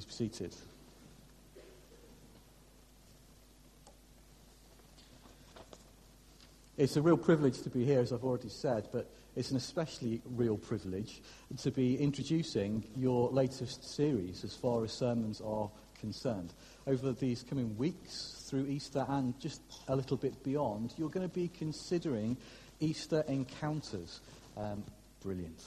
Please 0.00 0.06
be 0.06 0.12
seated. 0.12 0.54
It's 6.78 6.96
a 6.96 7.02
real 7.02 7.18
privilege 7.18 7.60
to 7.62 7.68
be 7.68 7.84
here, 7.84 8.00
as 8.00 8.10
I've 8.10 8.24
already 8.24 8.48
said, 8.48 8.88
but 8.92 9.10
it's 9.36 9.50
an 9.50 9.58
especially 9.58 10.22
real 10.24 10.56
privilege 10.56 11.20
to 11.58 11.70
be 11.70 11.98
introducing 11.98 12.82
your 12.96 13.28
latest 13.30 13.94
series 13.94 14.42
as 14.42 14.54
far 14.54 14.82
as 14.84 14.92
sermons 14.92 15.42
are 15.42 15.68
concerned. 16.00 16.54
Over 16.86 17.12
these 17.12 17.42
coming 17.42 17.76
weeks, 17.76 18.46
through 18.48 18.68
Easter 18.68 19.04
and 19.06 19.38
just 19.38 19.60
a 19.88 19.96
little 19.96 20.16
bit 20.16 20.42
beyond, 20.42 20.94
you're 20.96 21.10
going 21.10 21.28
to 21.28 21.34
be 21.34 21.48
considering 21.48 22.38
Easter 22.78 23.22
encounters. 23.28 24.20
Um, 24.56 24.82
brilliant. 25.22 25.62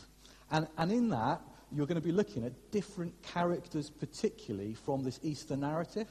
And, 0.50 0.68
and 0.77 0.91
in 0.91 1.09
that, 1.09 1.41
you're 1.73 1.87
going 1.87 1.99
to 1.99 2.07
be 2.07 2.11
looking 2.11 2.45
at 2.45 2.71
different 2.71 3.13
characters, 3.23 3.89
particularly 3.89 4.75
from 4.75 5.03
this 5.03 5.19
Easter 5.23 5.57
narrative, 5.57 6.07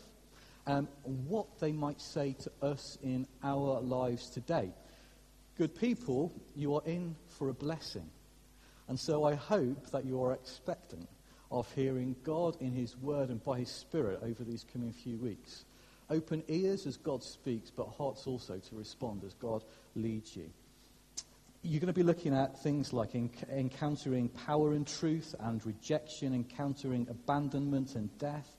um, 0.67 0.89
what 1.05 1.61
they 1.61 1.73
might 1.73 2.01
say 2.01 2.35
to 2.41 2.53
us 2.63 2.99
in 3.03 3.27
our 3.43 3.81
lives 3.81 4.29
today. 4.31 4.71
Good 5.57 5.75
people, 5.75 6.33
you 6.57 6.75
are 6.75 6.83
in 6.85 7.15
for 7.29 7.49
a 7.49 7.55
blessing. 7.55 8.09
And 8.89 8.99
so 8.99 9.25
I 9.25 9.35
hope 9.35 9.91
that 9.91 10.05
you 10.05 10.23
are 10.23 10.33
expectant 10.33 11.09
of 11.51 11.73
hearing 11.75 12.17
God 12.25 12.57
in 12.61 12.73
His 12.73 12.97
Word 12.97 13.29
and 13.29 13.43
by 13.43 13.59
His 13.61 13.71
Spirit 13.71 14.21
over 14.23 14.43
these 14.43 14.65
coming 14.73 14.93
few 14.93 15.19
weeks. 15.19 15.65
Open 16.11 16.43
ears 16.49 16.87
as 16.87 16.97
God 16.97 17.23
speaks, 17.23 17.71
but 17.71 17.89
hearts 17.89 18.27
also 18.27 18.59
to 18.59 18.77
respond 18.77 19.23
as 19.25 19.35
God 19.35 19.63
leads 19.95 20.35
you 20.37 20.51
you're 21.63 21.81
going 21.81 21.87
to 21.87 21.93
be 21.93 22.03
looking 22.03 22.35
at 22.35 22.61
things 22.61 22.93
like 22.93 23.15
encountering 23.15 24.29
power 24.29 24.73
and 24.73 24.87
truth 24.87 25.35
and 25.39 25.65
rejection, 25.65 26.35
encountering 26.35 27.07
abandonment 27.09 27.95
and 27.95 28.17
death. 28.19 28.57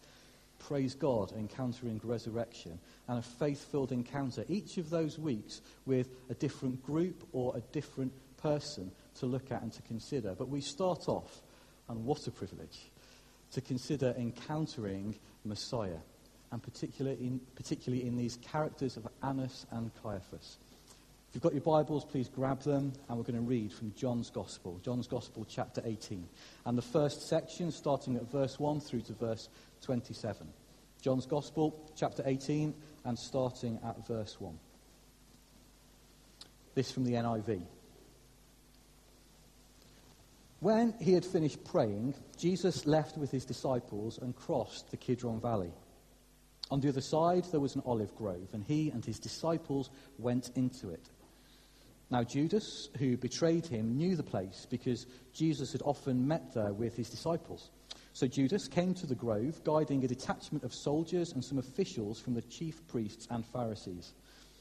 Praise 0.59 0.95
God, 0.95 1.34
encountering 1.34 1.99
resurrection 2.02 2.80
and 3.09 3.19
a 3.19 3.22
faith 3.22 3.69
filled 3.69 3.91
encounter. 3.91 4.45
Each 4.47 4.78
of 4.78 4.89
those 4.89 5.19
weeks 5.19 5.61
with 5.86 6.08
a 6.30 6.33
different 6.33 6.81
group 6.86 7.28
or 7.33 7.58
a 7.58 7.61
different 7.73 8.13
person 8.38 8.89
to 9.16 9.25
look 9.25 9.52
at 9.52 9.61
and 9.61 9.73
to 9.73 9.81
consider. 9.81 10.33
But 10.33 10.47
we 10.47 10.61
start 10.61 11.09
off, 11.09 11.41
and 11.89 12.06
what 12.06 12.25
a 12.28 12.31
privilege, 12.31 12.89
to 13.52 13.59
consider 13.59 14.16
encountering 14.17 15.16
Messiah, 15.44 16.00
and 16.53 16.63
particularly 16.63 17.17
in, 17.17 17.41
particularly 17.56 18.08
in 18.08 18.16
these 18.16 18.38
characters 18.38 18.95
of 18.95 19.06
Annas 19.22 19.66
and 19.72 19.91
Caiaphas. 20.02 20.58
If 21.34 21.38
you've 21.38 21.44
got 21.45 21.53
your 21.53 21.62
Bibles, 21.62 22.06
please 22.06 22.30
grab 22.30 22.62
them, 22.62 22.94
and 23.09 23.17
we're 23.17 23.23
going 23.23 23.34
to 23.34 23.42
read 23.42 23.73
from 23.73 23.92
John's 23.95 24.30
Gospel, 24.30 24.80
John's 24.84 25.08
Gospel, 25.08 25.48
chapter 25.50 25.81
18. 25.84 26.30
And 26.67 26.78
the 26.78 26.84
first 26.84 27.28
section, 27.28 27.72
starting 27.72 28.16
at 28.17 28.30
verse 28.30 28.59
1 28.59 28.80
through 28.81 29.02
to 29.02 29.14
verse 29.14 29.50
27. 29.81 30.48
John's 31.02 31.25
Gospel, 31.25 31.92
chapter 31.95 32.22
18, 32.23 32.75
and 33.06 33.17
starting 33.17 33.80
at 33.84 34.06
verse 34.06 34.40
1. 34.40 34.59
This 36.75 36.92
from 36.92 37.03
the 37.03 37.14
NIV. 37.14 37.64
When 40.59 40.94
he 41.02 41.14
had 41.14 41.25
finished 41.25 41.66
praying, 41.66 42.14
Jesus 42.38 42.86
left 42.86 43.18
with 43.18 43.31
his 43.31 43.44
disciples 43.44 44.20
and 44.20 44.36
crossed 44.36 44.92
the 44.92 44.97
Kidron 44.97 45.42
Valley. 45.42 45.72
On 46.70 46.80
the 46.80 46.90
other 46.90 47.02
side, 47.02 47.45
there 47.45 47.59
was 47.59 47.73
an 47.73 47.81
olive 47.88 48.16
grove, 48.16 48.50
and 48.53 48.64
he 48.64 48.92
and 48.92 49.03
his 49.03 49.18
disciples 49.18 49.90
went 50.20 50.52
into 50.53 50.92
it. 50.92 51.09
Now, 52.14 52.23
Judas, 52.23 52.89
who 53.00 53.17
betrayed 53.17 53.66
him, 53.66 53.97
knew 53.97 54.16
the 54.16 54.22
place 54.22 54.67
because 54.69 55.08
Jesus 55.33 55.72
had 55.72 55.81
often 55.81 56.28
met 56.28 56.53
there 56.53 56.72
with 56.72 56.95
his 56.95 57.09
disciples. 57.09 57.72
So 58.14 58.28
Judas 58.28 58.67
came 58.67 58.94
to 58.94 59.08
the 59.08 59.16
grove, 59.16 59.64
guiding 59.64 60.06
a 60.06 60.08
detachment 60.08 60.64
of 60.64 60.75
soldiers 60.75 61.31
and 61.31 61.44
some 61.44 61.58
officials 61.58 62.19
from 62.19 62.36
the 62.36 62.44
chief 62.44 62.88
priests 62.88 63.25
and 63.31 63.44
Pharisees. 63.44 64.14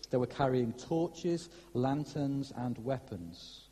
They 0.09 0.17
were 0.17 0.27
carrying 0.27 0.73
torches, 0.73 1.51
lanterns, 1.75 2.55
and 2.57 2.79
weapons. 2.79 3.69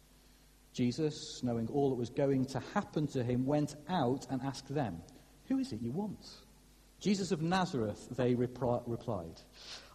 Jesus, 0.74 1.40
knowing 1.42 1.66
all 1.68 1.88
that 1.88 1.96
was 1.96 2.10
going 2.10 2.44
to 2.48 2.60
happen 2.74 3.06
to 3.06 3.24
him, 3.24 3.46
went 3.46 3.76
out 3.88 4.26
and 4.28 4.42
asked 4.42 4.68
them, 4.68 5.00
Who 5.48 5.58
is 5.58 5.72
it 5.72 5.80
you 5.80 5.92
want? 5.92 6.26
Jesus 7.00 7.32
of 7.32 7.40
Nazareth, 7.40 8.08
they 8.14 8.34
repri- 8.34 8.82
replied. 8.86 9.40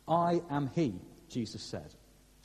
I 0.07 0.41
am 0.49 0.71
he, 0.73 0.95
Jesus 1.29 1.61
said 1.61 1.93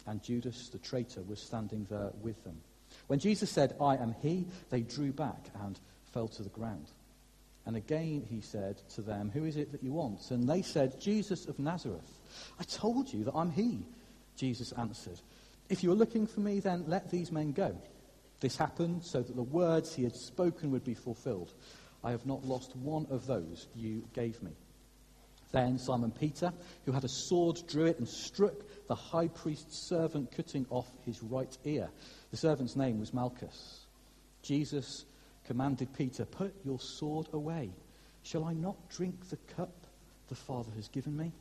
and 0.06 0.22
Judas 0.22 0.69
the 0.69 0.78
traitor 0.78 1.22
was 1.22 1.41
standing 1.41 1.87
there 1.91 2.11
with 2.22 2.43
them. 2.44 2.61
When 3.06 3.19
Jesus 3.19 3.50
said, 3.50 3.77
I 3.81 3.97
am 3.97 4.15
he, 4.21 4.47
they 4.71 4.81
drew 4.81 5.12
back 5.12 5.50
and 5.62 5.78
fell 6.12 6.28
to 6.28 6.43
the 6.43 6.49
ground. 6.49 6.87
And 7.66 7.77
again 7.77 8.27
he 8.28 8.41
said 8.41 8.81
to 8.94 9.03
them, 9.03 9.31
Who 9.31 9.44
is 9.44 9.56
it 9.56 9.72
that 9.72 9.83
you 9.83 9.93
want? 9.93 10.31
And 10.31 10.49
they 10.49 10.62
said, 10.62 11.00
Jesus 11.00 11.47
of 11.47 11.59
Nazareth. 11.59 12.21
I 12.59 12.65
told 12.65 13.12
you 13.12 13.25
that 13.25 13.34
I'm 13.34 13.50
he, 13.50 13.81
Jesus 14.37 14.72
answered. 14.72 15.21
If 15.69 15.84
you 15.84 15.93
are 15.93 15.97
looking 15.97 16.27
for 16.27 16.41
me, 16.41 16.60
then 16.60 16.84
let 16.89 17.10
these 17.10 17.31
men 17.31 17.53
go. 17.53 17.77
This 18.41 18.56
happened 18.56 19.05
so 19.05 19.22
that 19.22 19.37
the 19.37 19.43
words 19.43 19.94
he 19.94 20.03
had 20.03 20.16
spoken 20.16 20.71
would 20.71 20.84
be 20.84 20.94
fulfilled. 20.94 21.53
I 22.03 22.10
have 22.10 22.27
not 22.27 22.44
lost 22.44 22.75
one 22.75 23.06
of 23.10 23.27
those 23.27 23.69
you 23.77 24.03
gave 24.15 24.43
me. 24.43 24.53
Then 25.53 25.78
Simon 25.78 26.12
Peter, 26.12 26.53
who 26.84 26.93
had 26.93 27.05
a 27.05 27.09
sword, 27.09 27.61
drew 27.66 27.87
it 27.87 27.99
and 27.99 28.09
struck 28.09 28.55
the 28.87 28.94
high 28.94 29.28
priest's 29.28 29.88
servant, 29.88 30.31
cutting 30.31 30.66
off 30.71 30.88
his 31.05 31.22
right 31.22 31.56
ear. 31.65 31.91
The 32.31 32.37
servant's 32.37 32.77
name 32.77 33.00
was 33.00 33.12
Malchus. 33.12 33.87
Jesus 34.43 35.05
commanded 35.44 35.93
Peter, 35.93 36.25
Put 36.25 36.55
your 36.65 36.78
sword 36.78 37.28
away. 37.33 37.71
Shall 38.22 38.44
I 38.44 38.53
not 38.53 38.89
drink 38.91 39.28
the 39.28 39.39
cup 39.56 39.87
the 40.28 40.34
Father 40.34 40.71
has 40.77 40.89
given 40.89 41.16
me? 41.16 41.33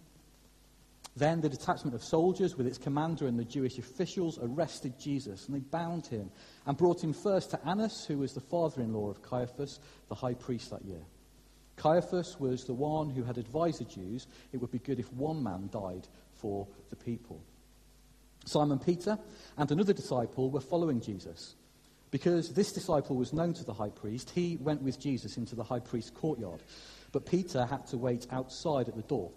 Then 1.16 1.42
the 1.42 1.50
detachment 1.50 1.96
of 1.96 2.03
soldiers, 2.03 2.56
with 2.56 2.66
its 2.66 2.78
commander 2.78 3.28
and 3.28 3.38
the 3.38 3.44
Jewish 3.44 3.78
officials, 3.78 4.40
arrested 4.42 4.94
Jesus, 5.00 5.46
and 5.48 5.56
they 5.56 5.59
bound 5.59 6.08
him 6.08 6.31
and 6.66 6.78
brought 6.78 7.03
him 7.03 7.14
first 7.14 7.52
to 7.52 7.68
Annas, 7.68 8.06
who 8.08 8.19
was 8.19 8.34
the 8.34 8.42
father 8.42 8.81
in 8.81 8.94
law 8.94 9.09
of 9.09 9.22
Caiaphas, 9.22 9.80
the 10.08 10.16
high 10.16 10.36
priest 10.36 10.69
that 10.72 10.86
year. 10.86 11.02
Caiaphas 11.80 12.40
was 12.40 12.66
the 12.66 12.74
one 12.74 13.10
who 13.10 13.24
had 13.24 13.38
advised 13.38 13.80
the 13.80 13.86
Jews 13.86 14.28
it 14.52 14.58
would 14.58 14.72
be 14.72 14.80
good 14.80 15.00
if 15.00 15.12
one 15.14 15.42
man 15.42 15.70
died 15.72 16.08
for 16.36 16.68
the 16.90 16.96
people. 16.96 17.42
Simon 18.46 18.80
Peter 18.80 19.18
and 19.58 19.72
another 19.72 19.94
disciple 19.94 20.52
were 20.52 20.62
following 20.62 21.00
Jesus. 21.00 21.56
Because 22.12 22.54
this 22.54 22.74
disciple 22.74 23.16
was 23.16 23.34
known 23.34 23.54
to 23.54 23.64
the 23.64 23.74
high 23.74 23.90
priest, 23.90 24.32
he 24.32 24.58
went 24.58 24.82
with 24.82 25.00
Jesus 25.00 25.38
into 25.38 25.56
the 25.56 25.64
high 25.64 25.80
priest's 25.80 26.10
courtyard. 26.10 26.64
But 27.12 27.26
Peter 27.26 27.66
had 27.66 27.86
to 27.88 27.98
wait 27.98 28.28
outside 28.32 28.90
at 28.90 28.96
the 28.96 29.04
door. 29.04 29.32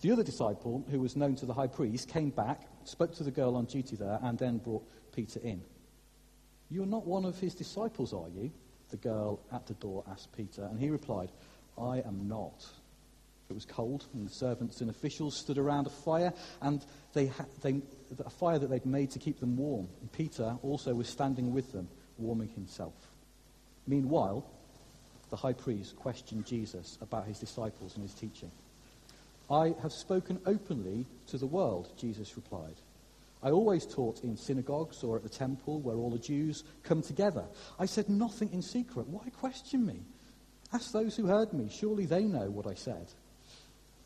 The 0.00 0.10
other 0.10 0.24
disciple, 0.24 0.84
who 0.90 0.98
was 0.98 1.14
known 1.14 1.36
to 1.36 1.46
the 1.46 1.52
high 1.52 1.66
priest, 1.66 2.08
came 2.08 2.30
back, 2.30 2.62
spoke 2.84 3.14
to 3.16 3.24
the 3.24 3.30
girl 3.30 3.54
on 3.54 3.66
duty 3.66 3.96
there, 3.96 4.18
and 4.22 4.38
then 4.38 4.58
brought 4.58 4.88
Peter 5.12 5.40
in. 5.40 5.62
You're 6.70 6.86
not 6.86 7.06
one 7.06 7.26
of 7.26 7.38
his 7.38 7.54
disciples, 7.54 8.14
are 8.14 8.28
you? 8.30 8.50
The 8.88 8.96
girl 8.96 9.40
at 9.52 9.66
the 9.66 9.74
door 9.74 10.02
asked 10.10 10.32
Peter, 10.32 10.64
and 10.64 10.80
he 10.80 10.88
replied, 10.88 11.30
I 11.78 11.98
am 11.98 12.28
not. 12.28 12.66
It 13.48 13.54
was 13.54 13.64
cold, 13.64 14.06
and 14.14 14.26
the 14.26 14.32
servants 14.32 14.80
and 14.80 14.90
officials 14.90 15.36
stood 15.36 15.58
around 15.58 15.86
a 15.86 15.90
fire, 15.90 16.32
and 16.62 16.84
they, 17.14 17.26
ha- 17.26 17.46
they, 17.62 17.82
a 18.24 18.30
fire 18.30 18.58
that 18.58 18.70
they'd 18.70 18.86
made 18.86 19.10
to 19.10 19.18
keep 19.18 19.40
them 19.40 19.56
warm. 19.56 19.88
And 20.00 20.12
Peter 20.12 20.56
also 20.62 20.94
was 20.94 21.08
standing 21.08 21.52
with 21.52 21.72
them, 21.72 21.88
warming 22.18 22.50
himself. 22.50 22.94
Meanwhile, 23.88 24.44
the 25.30 25.36
high 25.36 25.52
priest 25.52 25.96
questioned 25.96 26.46
Jesus 26.46 26.96
about 27.00 27.26
his 27.26 27.38
disciples 27.38 27.94
and 27.94 28.02
his 28.02 28.14
teaching. 28.14 28.50
I 29.50 29.74
have 29.82 29.92
spoken 29.92 30.38
openly 30.46 31.06
to 31.28 31.38
the 31.38 31.46
world, 31.46 31.88
Jesus 31.96 32.36
replied. 32.36 32.76
I 33.42 33.50
always 33.50 33.86
taught 33.86 34.22
in 34.22 34.36
synagogues 34.36 35.02
or 35.02 35.16
at 35.16 35.22
the 35.22 35.28
temple 35.28 35.80
where 35.80 35.96
all 35.96 36.10
the 36.10 36.18
Jews 36.18 36.62
come 36.84 37.02
together. 37.02 37.44
I 37.78 37.86
said 37.86 38.08
nothing 38.08 38.50
in 38.52 38.62
secret. 38.62 39.08
Why 39.08 39.28
question 39.30 39.86
me? 39.86 40.00
Ask 40.72 40.92
those 40.92 41.16
who 41.16 41.26
heard 41.26 41.52
me. 41.52 41.68
Surely 41.70 42.06
they 42.06 42.24
know 42.24 42.50
what 42.50 42.66
I 42.66 42.74
said. 42.74 43.06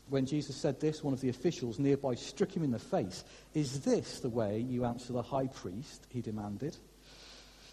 When 0.09 0.25
Jesus 0.25 0.55
said 0.55 0.79
this, 0.79 1.03
one 1.03 1.13
of 1.13 1.21
the 1.21 1.29
officials 1.29 1.79
nearby 1.79 2.15
struck 2.15 2.55
him 2.55 2.63
in 2.63 2.71
the 2.71 2.79
face. 2.79 3.23
Is 3.53 3.81
this 3.81 4.19
the 4.19 4.29
way 4.29 4.59
you 4.59 4.85
answer 4.85 5.13
the 5.13 5.21
high 5.21 5.47
priest? 5.47 6.05
He 6.09 6.21
demanded. 6.21 6.77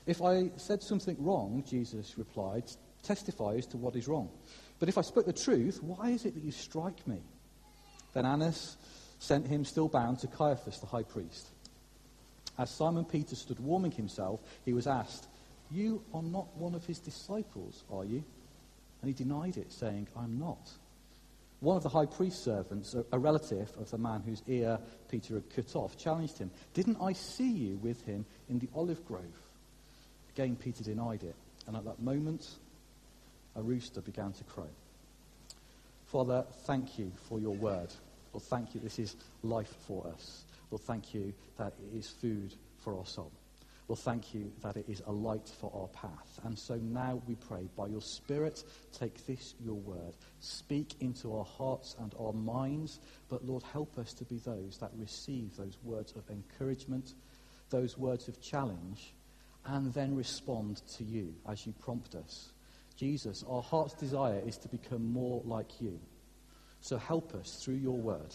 If 0.07 0.23
I 0.23 0.51
said 0.57 0.83
something 0.83 1.17
wrong, 1.19 1.63
Jesus 1.69 2.17
replied, 2.17 2.65
testify 3.03 3.55
as 3.57 3.67
to 3.67 3.77
what 3.77 3.97
is 3.97 4.09
wrong. 4.09 4.31
But 4.79 4.89
if 4.89 4.99
I 4.99 5.03
spoke 5.03 5.27
the 5.27 5.33
truth, 5.33 5.83
why 5.83 6.11
is 6.11 6.25
it 6.25 6.35
that 6.35 6.43
you 6.43 6.53
strike 6.53 7.07
me? 7.07 7.21
Then 8.15 8.27
Annas 8.27 8.77
sent 9.19 9.47
him, 9.47 9.65
still 9.65 9.89
bound, 9.89 10.19
to 10.21 10.27
Caiaphas 10.27 10.81
the 10.81 10.87
high 10.87 11.05
priest. 11.05 11.49
As 12.59 12.71
Simon 12.71 13.05
Peter 13.05 13.37
stood 13.37 13.61
warming 13.61 13.93
himself, 13.93 14.41
he 14.65 14.73
was 14.73 14.87
asked, 14.87 15.29
You 15.71 16.03
are 16.13 16.23
not 16.23 16.55
one 16.57 16.75
of 16.75 16.85
his 16.85 16.99
disciples, 16.99 17.85
are 17.91 18.05
you? 18.05 18.25
And 19.03 19.09
he 19.09 19.15
denied 19.15 19.57
it, 19.57 19.73
saying, 19.73 20.09
I'm 20.17 20.39
not. 20.39 20.71
One 21.61 21.77
of 21.77 21.83
the 21.83 21.89
high 21.89 22.07
priest's 22.07 22.43
servants, 22.43 22.95
a, 23.13 23.19
relative 23.19 23.71
of 23.79 23.91
the 23.91 23.99
man 23.99 24.23
whose 24.23 24.43
ear 24.49 24.79
Peter 25.09 25.35
had 25.35 25.55
cut 25.55 25.77
off, 25.77 25.97
challenged 25.97 26.39
him, 26.39 26.51
Didn't 26.75 26.99
I 27.01 27.13
see 27.13 27.51
you 27.51 27.77
with 27.77 28.05
him 28.05 28.25
in 28.49 28.59
the 28.59 28.69
olive 28.75 29.05
grove? 29.07 29.23
Again, 30.35 30.57
Peter 30.57 30.83
denied 30.83 31.23
it. 31.23 31.37
And 31.67 31.77
at 31.77 31.85
that 31.85 32.01
moment, 32.01 32.49
a 33.55 33.63
rooster 33.63 34.01
began 34.01 34.33
to 34.33 34.45
crow. 34.45 34.69
Father, 36.07 36.45
thank 36.67 36.99
you 36.99 37.13
for 37.29 37.39
your 37.39 37.55
word. 37.55 37.89
Lord, 38.33 38.45
thank 38.45 38.75
you. 38.75 38.81
This 38.81 38.99
is 38.99 39.17
life 39.43 39.75
for 39.87 40.07
us. 40.07 40.45
Lord, 40.71 40.83
thank 40.83 41.15
you 41.15 41.33
that 41.59 41.75
it 41.93 41.97
is 41.97 42.09
food 42.09 42.55
for 42.81 42.99
our 42.99 43.07
soul. 43.07 43.31
Lord, 43.89 43.99
thank 43.99 44.33
you 44.33 44.53
that 44.63 44.77
it 44.77 44.87
is 44.89 45.03
a 45.07 45.13
light 45.13 45.51
for 45.61 45.71
our 45.75 45.89
path. 45.89 46.41
And 46.45 46.59
so 46.59 46.77
now 46.77 47.21
we 47.27 47.35
pray, 47.35 47.69
by 47.77 47.89
your 47.89 48.01
Spirit, 48.01 48.63
take 48.93 49.27
this, 49.27 49.55
your 49.63 49.75
word, 49.75 50.17
speak 50.41 50.95
into 51.01 51.37
our 51.37 51.45
hearts 51.45 51.97
and 52.01 52.15
our 52.19 52.33
minds, 52.33 53.01
but 53.29 53.45
Lord, 53.45 53.63
help 53.65 53.99
us 53.99 54.15
to 54.15 54.25
be 54.25 54.39
those 54.39 54.79
that 54.79 54.93
receive 54.97 55.57
those 55.57 55.79
words 55.83 56.13
of 56.13 56.31
encouragement, 56.31 57.15
those 57.71 57.99
words 57.99 58.29
of 58.29 58.41
challenge, 58.41 59.15
and 59.67 59.93
then 59.93 60.15
respond 60.15 60.83
to 60.97 61.05
you 61.05 61.35
as 61.49 61.67
you 61.67 61.75
prompt 61.81 62.15
us. 62.15 62.53
Jesus, 62.97 63.45
our 63.49 63.63
heart's 63.63 63.95
desire 63.95 64.41
is 64.47 64.57
to 64.59 64.69
become 64.69 65.13
more 65.13 65.43
like 65.45 65.81
you. 65.81 65.99
So 66.81 66.97
help 66.97 67.35
us 67.35 67.63
through 67.63 67.77
your 67.77 67.97
word, 67.97 68.35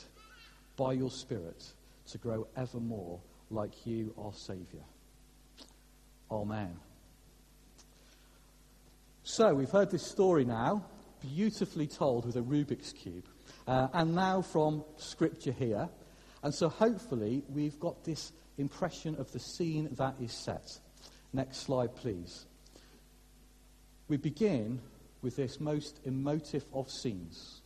by 0.75 0.93
your 0.93 1.11
Spirit, 1.11 1.65
to 2.11 2.17
grow 2.17 2.47
ever 2.55 2.79
more 2.79 3.19
like 3.49 3.85
you, 3.85 4.13
our 4.17 4.33
Saviour. 4.33 4.83
Amen. 6.29 6.77
So 9.23 9.53
we've 9.53 9.69
heard 9.69 9.91
this 9.91 10.05
story 10.05 10.43
now, 10.43 10.83
beautifully 11.21 11.87
told 11.87 12.25
with 12.25 12.35
a 12.35 12.41
Rubik's 12.41 12.91
Cube, 12.91 13.25
uh, 13.65 13.87
and 13.93 14.13
now 14.13 14.41
from 14.41 14.83
Scripture 14.97 15.53
here. 15.53 15.87
And 16.43 16.53
so 16.53 16.69
hopefully 16.69 17.43
we've 17.49 17.79
got 17.79 18.03
this 18.03 18.33
impression 18.57 19.15
of 19.15 19.31
the 19.31 19.39
scene 19.39 19.89
that 19.93 20.15
is 20.21 20.33
set. 20.33 20.79
Next 21.31 21.57
slide, 21.57 21.95
please. 21.95 22.45
We 24.09 24.17
begin 24.17 24.81
with 25.21 25.37
this 25.37 25.59
most 25.59 25.99
emotive 26.03 26.65
of 26.73 26.89
scenes. 26.89 27.61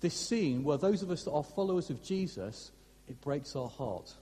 This 0.00 0.14
scene 0.14 0.62
where 0.62 0.78
those 0.78 1.02
of 1.02 1.10
us 1.10 1.24
that 1.24 1.32
are 1.32 1.42
followers 1.42 1.90
of 1.90 2.02
Jesus, 2.02 2.70
it 3.08 3.20
breaks 3.20 3.56
our 3.56 3.68
heart. 3.68 4.12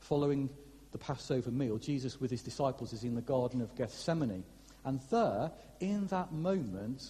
Following 0.00 0.48
the 0.94 0.98
Passover 0.98 1.50
meal, 1.50 1.76
Jesus 1.76 2.20
with 2.20 2.30
his 2.30 2.44
disciples 2.44 2.92
is 2.92 3.02
in 3.02 3.16
the 3.16 3.20
Garden 3.20 3.60
of 3.60 3.74
Gethsemane. 3.74 4.44
And 4.84 5.00
there, 5.10 5.50
in 5.80 6.06
that 6.06 6.30
moment, 6.30 7.02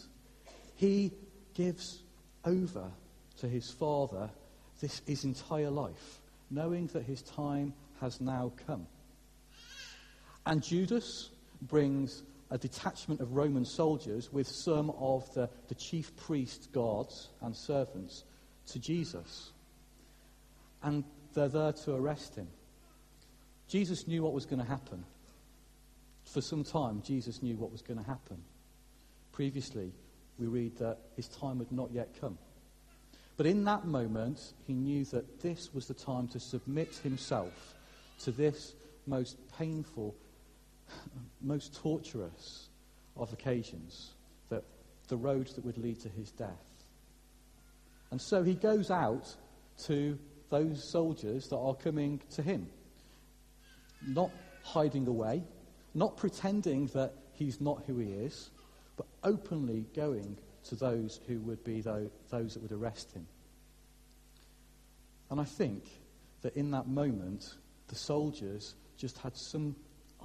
he 0.75 1.13
gives 1.53 2.03
over 2.47 2.91
to 3.41 3.47
his 3.47 3.71
Father 3.71 4.31
this, 4.81 5.03
his 5.07 5.25
entire 5.25 5.69
life, 5.69 6.23
knowing 6.51 6.87
that 6.95 7.03
his 7.03 7.21
time 7.21 7.75
has 8.01 8.23
now 8.23 8.53
come. 8.67 8.87
And 10.47 10.63
Judas 10.63 11.29
brings 11.61 12.23
a 12.51 12.57
detachment 12.57 13.21
of 13.21 13.35
Roman 13.35 13.67
soldiers 13.67 14.33
with 14.33 14.49
some 14.49 14.89
of 14.93 15.33
the, 15.35 15.51
the 15.69 15.75
chief 15.75 16.17
priests, 16.17 16.69
guards, 16.69 17.29
and 17.43 17.55
servants 17.55 18.25
to 18.69 18.79
Jesus. 18.79 19.53
And 20.83 21.05
they're 21.35 21.49
there 21.49 21.73
to 21.85 21.97
arrest 21.97 22.37
him. 22.37 22.49
Jesus 23.69 24.07
knew 24.07 24.23
what 24.23 24.33
was 24.33 24.47
going 24.47 24.61
to 24.61 24.69
happen. 24.69 25.05
For 26.25 26.41
some 26.41 26.65
time, 26.65 27.03
Jesus 27.03 27.43
knew 27.43 27.57
what 27.57 27.73
was 27.73 27.83
going 27.83 27.99
to 27.99 28.07
happen. 28.07 28.43
Previously, 29.33 29.93
we 30.39 30.47
read 30.47 30.77
that 30.79 30.99
his 31.17 31.29
time 31.29 31.59
had 31.59 31.71
not 31.73 31.93
yet 31.93 32.09
come. 32.21 32.39
But 33.37 33.47
in 33.47 33.65
that 33.65 33.85
moment, 33.87 34.53
he 34.67 34.75
knew 34.75 35.05
that 35.07 35.41
this 35.41 35.73
was 35.75 35.87
the 35.87 35.95
time 35.95 36.29
to 36.29 36.41
submit 36.41 36.95
himself 37.03 37.75
to 38.21 38.31
this 38.31 38.75
most 39.07 39.37
painful, 39.59 40.15
most 41.41 41.75
torturous 41.75 42.69
of 43.17 43.33
occasions, 43.33 44.13
that 44.51 44.63
the 45.09 45.17
road 45.17 45.49
that 45.49 45.65
would 45.65 45.79
lead 45.79 46.01
to 46.01 46.09
his 46.09 46.31
death. 46.31 46.85
And 48.11 48.21
so 48.21 48.43
he 48.43 48.55
goes 48.55 48.91
out 48.91 49.35
to 49.87 50.19
those 50.51 50.89
soldiers 50.89 51.49
that 51.49 51.57
are 51.57 51.75
coming 51.75 52.21
to 52.35 52.43
him 52.43 52.69
not 54.07 54.31
hiding 54.63 55.07
away, 55.07 55.43
not 55.95 56.17
pretending 56.17 56.87
that 56.89 57.13
he's 57.33 57.61
not 57.61 57.83
who 57.87 57.99
he 57.99 58.11
is, 58.11 58.51
but 58.97 59.07
openly 59.23 59.87
going 59.95 60.37
to 60.65 60.75
those 60.75 61.21
who 61.27 61.39
would 61.41 61.63
be 61.65 61.81
those 61.81 62.11
that 62.31 62.63
would 62.63 62.73
arrest 62.73 63.13
him. 63.13 63.27
And 65.31 65.41
I 65.41 65.45
think 65.45 65.85
that 66.43 66.57
in 66.57 66.71
that 66.73 66.87
moment, 66.87 67.55
the 67.89 67.95
soldiers 67.95 68.75
just 68.97 69.19
had 69.19 69.37
some 69.37 69.75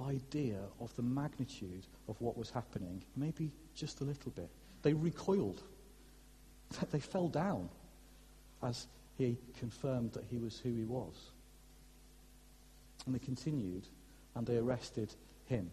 idea 0.06 0.58
of 0.80 0.94
the 0.96 1.02
magnitude 1.02 1.86
of 2.08 2.20
what 2.20 2.36
was 2.36 2.50
happening, 2.50 3.02
maybe 3.16 3.50
just 3.74 4.00
a 4.00 4.04
little 4.04 4.30
bit. 4.32 4.50
They 4.82 4.92
recoiled. 4.92 5.62
They 6.92 7.00
fell 7.00 7.28
down 7.28 7.68
as 8.62 8.86
he 9.18 9.36
confirmed 9.58 10.12
that 10.12 10.24
he 10.30 10.38
was 10.38 10.58
who 10.58 10.72
he 10.72 10.84
was. 10.84 11.32
And 13.06 13.14
they 13.14 13.18
continued 13.18 13.86
and 14.34 14.46
they 14.46 14.56
arrested 14.56 15.14
him. 15.46 15.70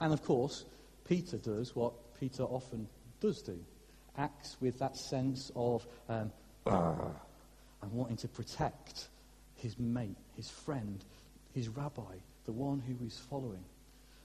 And 0.00 0.12
of 0.12 0.22
course, 0.22 0.64
Peter 1.06 1.36
does 1.36 1.74
what 1.74 1.92
Peter 2.18 2.42
often 2.42 2.88
does 3.20 3.42
do 3.42 3.58
acts 4.16 4.56
with 4.60 4.78
that 4.80 4.96
sense 4.96 5.50
of 5.54 5.86
um, 6.08 6.32
and 6.66 7.92
wanting 7.92 8.16
to 8.16 8.28
protect 8.28 9.08
his 9.54 9.78
mate, 9.78 10.16
his 10.36 10.50
friend, 10.50 11.04
his 11.54 11.68
rabbi, 11.68 12.16
the 12.44 12.52
one 12.52 12.80
who 12.80 12.94
he's 13.02 13.18
following. 13.30 13.64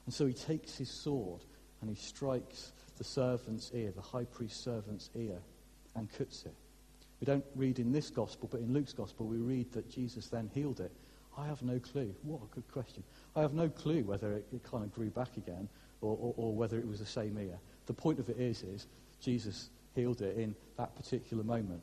And 0.06 0.14
so 0.14 0.26
he 0.26 0.34
takes 0.34 0.76
his 0.76 0.90
sword 0.90 1.40
and 1.80 1.88
he 1.88 1.96
strikes 1.96 2.72
the 2.98 3.04
servant's 3.04 3.70
ear, 3.74 3.92
the 3.94 4.02
high 4.02 4.24
priest's 4.24 4.62
servant's 4.62 5.10
ear, 5.14 5.38
and 5.94 6.12
cuts 6.12 6.44
it. 6.44 6.54
We 7.20 7.24
don't 7.24 7.44
read 7.54 7.78
in 7.78 7.92
this 7.92 8.10
gospel, 8.10 8.48
but 8.50 8.60
in 8.60 8.72
Luke's 8.72 8.92
gospel, 8.92 9.26
we 9.26 9.38
read 9.38 9.72
that 9.72 9.90
Jesus 9.90 10.26
then 10.26 10.50
healed 10.52 10.80
it 10.80 10.92
I 11.36 11.46
have 11.46 11.62
no 11.62 11.78
clue. 11.78 12.14
What 12.22 12.42
a 12.42 12.54
good 12.54 12.70
question. 12.70 13.02
I 13.34 13.40
have 13.40 13.54
no 13.54 13.68
clue 13.68 14.04
whether 14.04 14.32
it, 14.34 14.46
it 14.52 14.62
kind 14.62 14.84
of 14.84 14.92
grew 14.92 15.10
back 15.10 15.36
again 15.36 15.68
or, 16.00 16.16
or, 16.20 16.34
or, 16.36 16.54
whether 16.54 16.78
it 16.78 16.86
was 16.86 16.98
the 16.98 17.06
same 17.06 17.38
ear. 17.38 17.58
The 17.86 17.94
point 17.94 18.18
of 18.18 18.28
it 18.28 18.38
is, 18.38 18.62
is 18.62 18.86
Jesus 19.20 19.70
healed 19.94 20.22
it 20.22 20.36
in 20.36 20.54
that 20.76 20.94
particular 20.96 21.42
moment. 21.42 21.82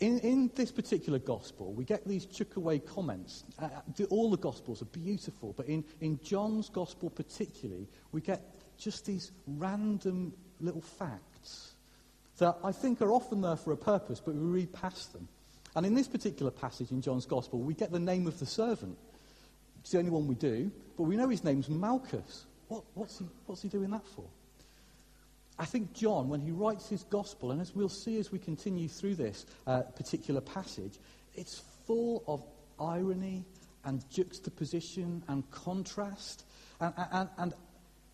In, 0.00 0.18
in 0.20 0.50
this 0.54 0.72
particular 0.72 1.18
gospel, 1.18 1.72
we 1.74 1.84
get 1.84 2.06
these 2.08 2.24
chuck 2.24 2.56
away 2.56 2.78
comments. 2.78 3.44
Uh, 3.58 3.68
all 4.08 4.30
the 4.30 4.38
gospels 4.38 4.80
are 4.80 4.86
beautiful, 4.86 5.52
but 5.56 5.66
in, 5.66 5.84
in 6.00 6.18
John's 6.22 6.70
gospel 6.70 7.10
particularly, 7.10 7.86
we 8.10 8.22
get 8.22 8.42
just 8.78 9.04
these 9.04 9.30
random 9.46 10.32
little 10.58 10.80
facts 10.80 11.74
that 12.38 12.56
I 12.64 12.72
think 12.72 13.02
are 13.02 13.12
often 13.12 13.42
there 13.42 13.56
for 13.56 13.72
a 13.72 13.76
purpose, 13.76 14.20
but 14.24 14.34
we 14.34 14.40
read 14.40 14.72
past 14.72 15.12
them. 15.12 15.28
And 15.76 15.86
in 15.86 15.94
this 15.94 16.08
particular 16.08 16.50
passage 16.50 16.90
in 16.90 17.00
John's 17.00 17.26
Gospel, 17.26 17.60
we 17.60 17.74
get 17.74 17.92
the 17.92 18.00
name 18.00 18.26
of 18.26 18.38
the 18.38 18.46
servant. 18.46 18.98
It's 19.80 19.90
the 19.90 19.98
only 19.98 20.10
one 20.10 20.26
we 20.26 20.34
do, 20.34 20.70
but 20.96 21.04
we 21.04 21.16
know 21.16 21.28
his 21.28 21.44
name's 21.44 21.68
Malchus. 21.68 22.46
What, 22.68 22.84
what's, 22.94 23.18
he, 23.18 23.26
what's 23.46 23.62
he 23.62 23.68
doing 23.68 23.90
that 23.90 24.06
for? 24.14 24.24
I 25.58 25.64
think 25.64 25.92
John, 25.92 26.28
when 26.28 26.40
he 26.40 26.50
writes 26.50 26.88
his 26.88 27.04
Gospel, 27.04 27.50
and 27.50 27.60
as 27.60 27.74
we'll 27.74 27.88
see 27.88 28.18
as 28.18 28.32
we 28.32 28.38
continue 28.38 28.88
through 28.88 29.16
this 29.16 29.46
uh, 29.66 29.82
particular 29.82 30.40
passage, 30.40 30.98
it's 31.34 31.62
full 31.86 32.24
of 32.26 32.42
irony 32.80 33.44
and 33.84 34.02
juxtaposition 34.10 35.22
and 35.28 35.48
contrast. 35.50 36.44
And, 36.80 36.94
and, 37.12 37.28
and 37.38 37.54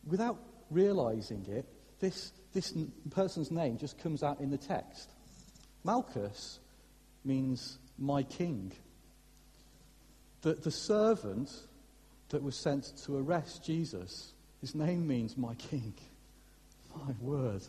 without 0.06 0.38
realizing 0.70 1.46
it, 1.48 1.66
this, 2.00 2.32
this 2.52 2.74
person's 3.10 3.50
name 3.50 3.78
just 3.78 3.98
comes 3.98 4.22
out 4.22 4.40
in 4.40 4.50
the 4.50 4.58
text. 4.58 5.10
Malchus 5.84 6.58
means 7.26 7.78
my 7.98 8.22
king. 8.22 8.72
The, 10.42 10.54
the 10.54 10.70
servant 10.70 11.52
that 12.28 12.42
was 12.42 12.56
sent 12.56 12.96
to 13.04 13.16
arrest 13.16 13.64
Jesus, 13.64 14.32
his 14.60 14.74
name 14.74 15.06
means 15.06 15.36
my 15.36 15.54
king. 15.54 15.94
My 17.06 17.12
word. 17.20 17.60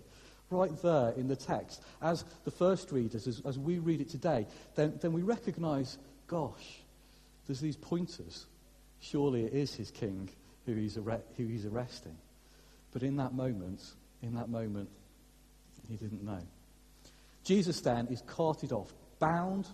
Right 0.49 0.71
there 0.81 1.11
in 1.17 1.27
the 1.27 1.35
text. 1.35 1.83
As 2.01 2.23
the 2.45 2.51
first 2.51 2.93
readers, 2.93 3.27
as, 3.27 3.41
as 3.45 3.59
we 3.59 3.79
read 3.79 3.99
it 3.99 4.07
today, 4.07 4.47
then, 4.75 4.97
then 5.01 5.11
we 5.11 5.21
recognize, 5.21 5.97
gosh, 6.27 6.79
there's 7.45 7.59
these 7.59 7.75
pointers. 7.75 8.45
Surely 9.01 9.43
it 9.43 9.53
is 9.53 9.73
his 9.73 9.91
king 9.91 10.29
who 10.65 10.75
he's, 10.75 10.97
arre- 10.97 11.23
who 11.35 11.47
he's 11.47 11.65
arresting. 11.65 12.15
But 12.93 13.03
in 13.03 13.17
that 13.17 13.33
moment, 13.33 13.81
in 14.21 14.35
that 14.35 14.49
moment, 14.49 14.89
he 15.89 15.95
didn't 15.95 16.23
know. 16.23 16.41
Jesus 17.43 17.79
then 17.81 18.07
is 18.07 18.21
carted 18.27 18.71
off, 18.71 18.91
bound 19.19 19.67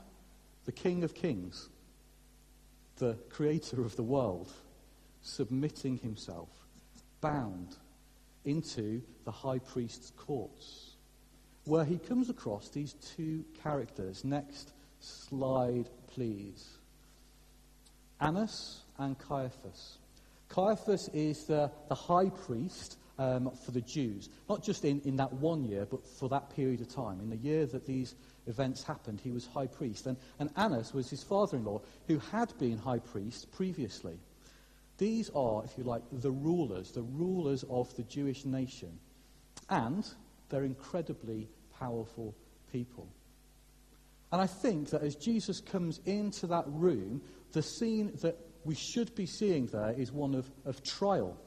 the 0.66 0.72
King 0.72 1.04
of 1.04 1.14
Kings, 1.14 1.70
the 2.98 3.18
creator 3.30 3.84
of 3.84 3.96
the 3.96 4.04
world, 4.04 4.52
submitting 5.22 5.98
himself, 5.98 6.50
bound 7.22 7.78
into 8.46 9.02
the 9.26 9.32
high 9.32 9.60
priest's 9.60 10.12
courts, 10.12 10.96
where 11.66 11.86
he 11.86 11.98
comes 11.98 12.30
across 12.30 12.70
these 12.70 12.94
two 13.16 13.44
characters. 13.62 14.24
Next 14.24 14.74
slide, 15.00 15.90
please. 16.08 16.78
Annas 18.20 18.82
and 18.98 19.18
Caiaphas. 19.18 19.98
Caiaphas 20.50 21.10
is 21.14 21.46
the, 21.46 21.72
the 21.90 21.96
high 21.96 22.30
priest 22.30 22.98
um, 23.20 23.52
for 23.66 23.72
the 23.72 23.82
Jews, 23.82 24.30
not 24.50 24.64
just 24.64 24.86
in, 24.86 25.02
in 25.02 25.16
that 25.18 25.32
one 25.34 25.64
year, 25.64 25.86
but 25.90 26.06
for 26.08 26.30
that 26.30 26.50
period 26.56 26.82
of 26.82 26.88
time. 26.88 27.20
In 27.20 27.30
the 27.30 27.38
year 27.38 27.66
that 27.68 27.86
these 27.86 28.16
events 28.48 28.84
happened, 28.84 29.22
he 29.22 29.32
was 29.32 29.46
high 29.46 29.68
priest. 29.68 30.08
And, 30.08 30.18
and 30.40 30.50
Annas 30.56 30.94
was 30.94 31.10
his 31.10 31.24
father 31.24 31.58
in 31.58 31.66
law, 31.66 31.82
who 32.08 32.20
had 32.20 32.58
been 32.58 32.78
high 32.78 33.00
priest 33.00 33.52
previously. 33.52 34.18
These 34.98 35.30
are, 35.36 35.64
if 35.64 35.78
you 35.78 35.84
like, 35.84 36.04
the 36.12 36.32
rulers, 36.32 36.92
the 36.92 37.02
rulers 37.04 37.64
of 37.70 37.96
the 37.96 38.04
Jewish 38.04 38.46
nation. 38.46 39.00
And 39.70 40.08
they're 40.50 40.64
incredibly 40.64 41.48
powerful 41.80 42.36
people. 42.72 43.08
And 44.32 44.42
I 44.42 44.48
think 44.48 44.90
that 44.90 45.04
as 45.04 45.16
Jesus 45.16 45.60
comes 45.60 46.00
into 46.06 46.48
that 46.48 46.66
room, 46.68 47.22
the 47.52 47.62
scene 47.62 48.12
that 48.22 48.38
we 48.66 48.76
should 48.76 49.14
be 49.14 49.26
seeing 49.26 49.68
there 49.68 49.94
is 49.96 50.12
one 50.12 50.34
of, 50.34 50.50
of 50.66 50.82
trial. 50.84 51.38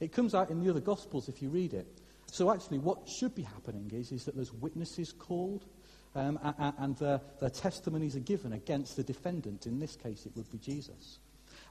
It 0.00 0.12
comes 0.12 0.34
out 0.34 0.50
in 0.50 0.62
the 0.62 0.70
other 0.70 0.80
Gospels 0.80 1.28
if 1.28 1.40
you 1.40 1.48
read 1.48 1.74
it. 1.74 1.86
So 2.26 2.52
actually, 2.52 2.78
what 2.78 3.08
should 3.08 3.34
be 3.34 3.42
happening 3.42 3.90
is, 3.94 4.10
is 4.10 4.24
that 4.24 4.34
there's 4.34 4.52
witnesses 4.52 5.12
called, 5.12 5.66
um, 6.14 6.38
and, 6.78 6.96
their 6.96 7.20
testimonies 7.52 8.16
are 8.16 8.20
given 8.20 8.52
against 8.52 8.96
the 8.96 9.04
defendant. 9.04 9.66
In 9.66 9.78
this 9.78 9.96
case, 9.96 10.26
it 10.26 10.32
would 10.36 10.50
be 10.50 10.58
Jesus. 10.58 11.18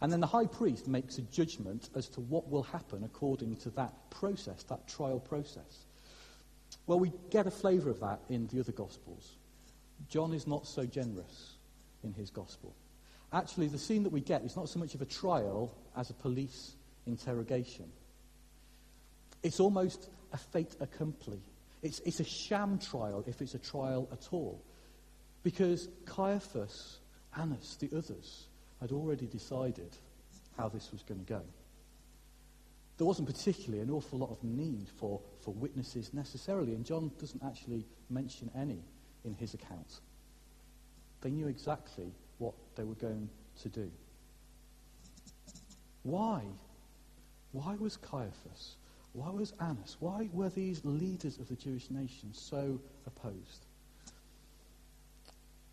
And 0.01 0.11
then 0.11 0.19
the 0.19 0.27
high 0.27 0.45
priest 0.45 0.87
makes 0.87 1.17
a 1.17 1.21
judgment 1.23 1.89
as 1.95 2.07
to 2.09 2.21
what 2.21 2.49
will 2.49 2.63
happen 2.63 3.03
according 3.03 3.57
to 3.57 3.69
that 3.71 3.93
process, 4.09 4.63
that 4.63 4.87
trial 4.87 5.19
process. 5.19 5.85
Well, 6.87 6.99
we 6.99 7.11
get 7.29 7.47
a 7.47 7.51
flavour 7.51 7.89
of 7.89 7.99
that 8.01 8.21
in 8.29 8.47
the 8.47 8.59
other 8.59 8.71
Gospels. 8.71 9.37
John 10.09 10.33
is 10.33 10.47
not 10.47 10.67
so 10.67 10.85
generous 10.85 11.53
in 12.03 12.13
his 12.13 12.29
Gospel. 12.29 12.73
Actually, 13.31 13.67
the 13.67 13.77
scene 13.77 14.03
that 14.03 14.11
we 14.11 14.21
get 14.21 14.43
is 14.43 14.55
not 14.55 14.69
so 14.69 14.79
much 14.79 14.93
of 14.93 15.01
a 15.01 15.05
trial 15.05 15.73
as 15.95 16.09
a 16.09 16.13
police 16.13 16.75
interrogation. 17.07 17.91
It's 19.43 19.59
almost 19.59 20.09
a 20.31 20.37
fait 20.37 20.75
accompli. 20.79 21.39
It's, 21.81 21.99
it's 21.99 22.21
a 22.21 22.23
sham 22.23 22.79
trial 22.79 23.23
if 23.27 23.41
it's 23.41 23.53
a 23.55 23.59
trial 23.59 24.07
at 24.11 24.29
all. 24.31 24.63
Because 25.43 25.89
Caiaphas, 26.05 26.99
Annas, 27.37 27.77
the 27.79 27.89
others, 27.95 28.47
had 28.79 28.91
already 28.91 29.27
decided 29.27 29.91
how 30.57 30.69
this 30.69 30.91
was 30.91 31.03
going 31.03 31.19
to 31.19 31.25
go. 31.25 31.41
There 32.97 33.07
wasn't 33.07 33.27
particularly 33.27 33.81
an 33.81 33.89
awful 33.89 34.19
lot 34.19 34.29
of 34.29 34.43
need 34.43 34.87
for, 34.97 35.19
for 35.41 35.51
witnesses 35.51 36.13
necessarily, 36.13 36.73
and 36.73 36.85
John 36.85 37.11
doesn't 37.19 37.43
actually 37.43 37.85
mention 38.09 38.49
any 38.55 38.79
in 39.25 39.33
his 39.33 39.53
account. 39.53 39.99
They 41.21 41.31
knew 41.31 41.47
exactly 41.47 42.11
what 42.37 42.53
they 42.75 42.83
were 42.83 42.95
going 42.95 43.29
to 43.61 43.69
do. 43.69 43.91
Why? 46.03 46.43
Why 47.51 47.75
was 47.75 47.97
Caiaphas 47.97 48.75
why 49.13 49.29
was 49.29 49.53
Annas, 49.59 49.97
why 49.99 50.29
were 50.33 50.49
these 50.49 50.83
leaders 50.83 51.37
of 51.37 51.47
the 51.47 51.55
Jewish 51.55 51.89
nation 51.89 52.33
so 52.33 52.79
opposed? 53.05 53.65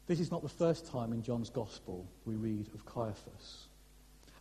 This 0.07 0.21
is 0.21 0.31
not 0.31 0.43
the 0.43 0.49
first 0.49 0.91
time 0.91 1.13
in 1.13 1.23
John's 1.23 1.51
Gospel 1.51 2.07
we 2.25 2.35
read 2.35 2.69
of 2.75 2.85
Caiaphas. 2.85 3.69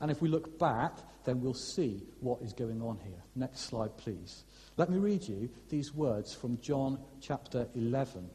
And 0.02 0.10
if 0.10 0.22
we 0.22 0.30
look 0.30 0.58
back, 0.58 0.94
then 1.26 1.42
we'll 1.42 1.54
see 1.54 2.02
what 2.22 2.42
is 2.42 2.54
going 2.54 2.82
on 2.82 3.00
here. 3.04 3.22
Next 3.36 3.62
slide, 3.62 3.98
please. 3.98 4.44
Let 4.78 4.90
me 4.90 4.98
read 4.98 5.28
you 5.28 5.50
these 5.70 5.94
words 5.94 6.34
from 6.34 6.60
John 6.62 7.00
chapter 7.22 7.68
11. 7.76 8.30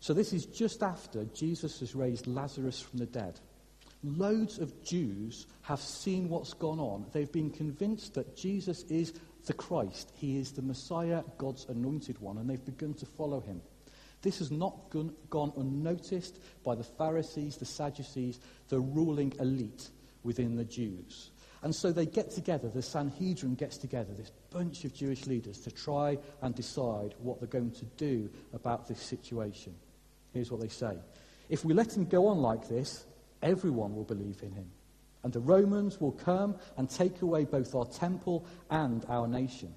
So, 0.00 0.14
this 0.14 0.32
is 0.32 0.46
just 0.46 0.82
after 0.82 1.24
Jesus 1.24 1.80
has 1.80 1.94
raised 1.94 2.26
Lazarus 2.26 2.80
from 2.80 2.98
the 2.98 3.06
dead. 3.06 3.38
Loads 4.02 4.58
of 4.58 4.84
Jews 4.84 5.46
have 5.62 5.80
seen 5.80 6.28
what's 6.28 6.52
gone 6.52 6.78
on. 6.78 7.06
They've 7.12 7.30
been 7.30 7.50
convinced 7.50 8.14
that 8.14 8.36
Jesus 8.36 8.82
is 8.84 9.12
the 9.46 9.54
Christ. 9.54 10.12
He 10.14 10.36
is 10.36 10.52
the 10.52 10.62
Messiah, 10.62 11.22
God's 11.38 11.66
anointed 11.68 12.18
one, 12.18 12.38
and 12.38 12.48
they've 12.48 12.64
begun 12.64 12.94
to 12.94 13.06
follow 13.06 13.40
him. 13.40 13.62
This 14.22 14.38
has 14.38 14.50
not 14.50 14.90
gone, 14.90 15.14
gone 15.30 15.52
unnoticed 15.56 16.40
by 16.64 16.74
the 16.74 16.84
Pharisees, 16.84 17.56
the 17.56 17.64
Sadducees, 17.64 18.40
the 18.68 18.80
ruling 18.80 19.32
elite 19.38 19.90
within 20.22 20.56
the 20.56 20.64
Jews. 20.64 21.30
And 21.62 21.74
so 21.74 21.92
they 21.92 22.06
get 22.06 22.30
together, 22.30 22.68
the 22.68 22.82
Sanhedrin 22.82 23.54
gets 23.54 23.76
together, 23.76 24.12
this 24.12 24.32
bunch 24.50 24.84
of 24.84 24.94
Jewish 24.94 25.26
leaders, 25.26 25.58
to 25.60 25.70
try 25.70 26.18
and 26.42 26.54
decide 26.54 27.14
what 27.18 27.40
they're 27.40 27.48
going 27.48 27.72
to 27.72 27.84
do 27.96 28.30
about 28.52 28.88
this 28.88 29.00
situation. 29.00 29.74
Here's 30.32 30.50
what 30.50 30.60
they 30.60 30.68
say 30.68 30.98
If 31.48 31.64
we 31.64 31.72
let 31.72 31.96
him 31.96 32.04
go 32.04 32.26
on 32.28 32.38
like 32.38 32.68
this, 32.68 33.06
everyone 33.42 33.94
will 33.94 34.04
believe 34.04 34.42
in 34.42 34.52
him 34.52 34.70
and 35.26 35.32
the 35.32 35.40
Romans 35.40 36.00
will 36.00 36.12
come 36.12 36.54
and 36.76 36.88
take 36.88 37.20
away 37.20 37.44
both 37.44 37.74
our 37.74 37.84
temple 37.84 38.46
and 38.70 39.04
our 39.08 39.26
nation. 39.26 39.74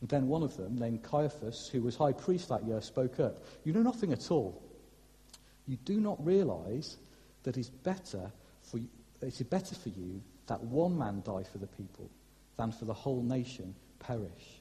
And 0.00 0.08
then 0.08 0.26
one 0.26 0.42
of 0.42 0.56
them, 0.56 0.76
named 0.76 1.04
Caiaphas, 1.04 1.68
who 1.70 1.80
was 1.80 1.94
high 1.94 2.10
priest 2.10 2.48
that 2.48 2.64
year, 2.64 2.80
spoke 2.80 3.20
up. 3.20 3.44
You 3.62 3.72
know 3.72 3.82
nothing 3.82 4.12
at 4.12 4.32
all. 4.32 4.60
You 5.68 5.76
do 5.76 6.00
not 6.00 6.26
realize 6.26 6.96
that 7.44 7.56
it's 7.56 7.68
better 7.68 8.32
for 8.62 8.78
you, 8.78 8.88
it's 9.22 9.40
better 9.42 9.76
for 9.76 9.90
you 9.90 10.20
that 10.48 10.60
one 10.60 10.98
man 10.98 11.22
die 11.24 11.44
for 11.44 11.58
the 11.58 11.68
people 11.68 12.10
than 12.56 12.72
for 12.72 12.84
the 12.84 12.94
whole 12.94 13.22
nation 13.22 13.76
perish. 14.00 14.60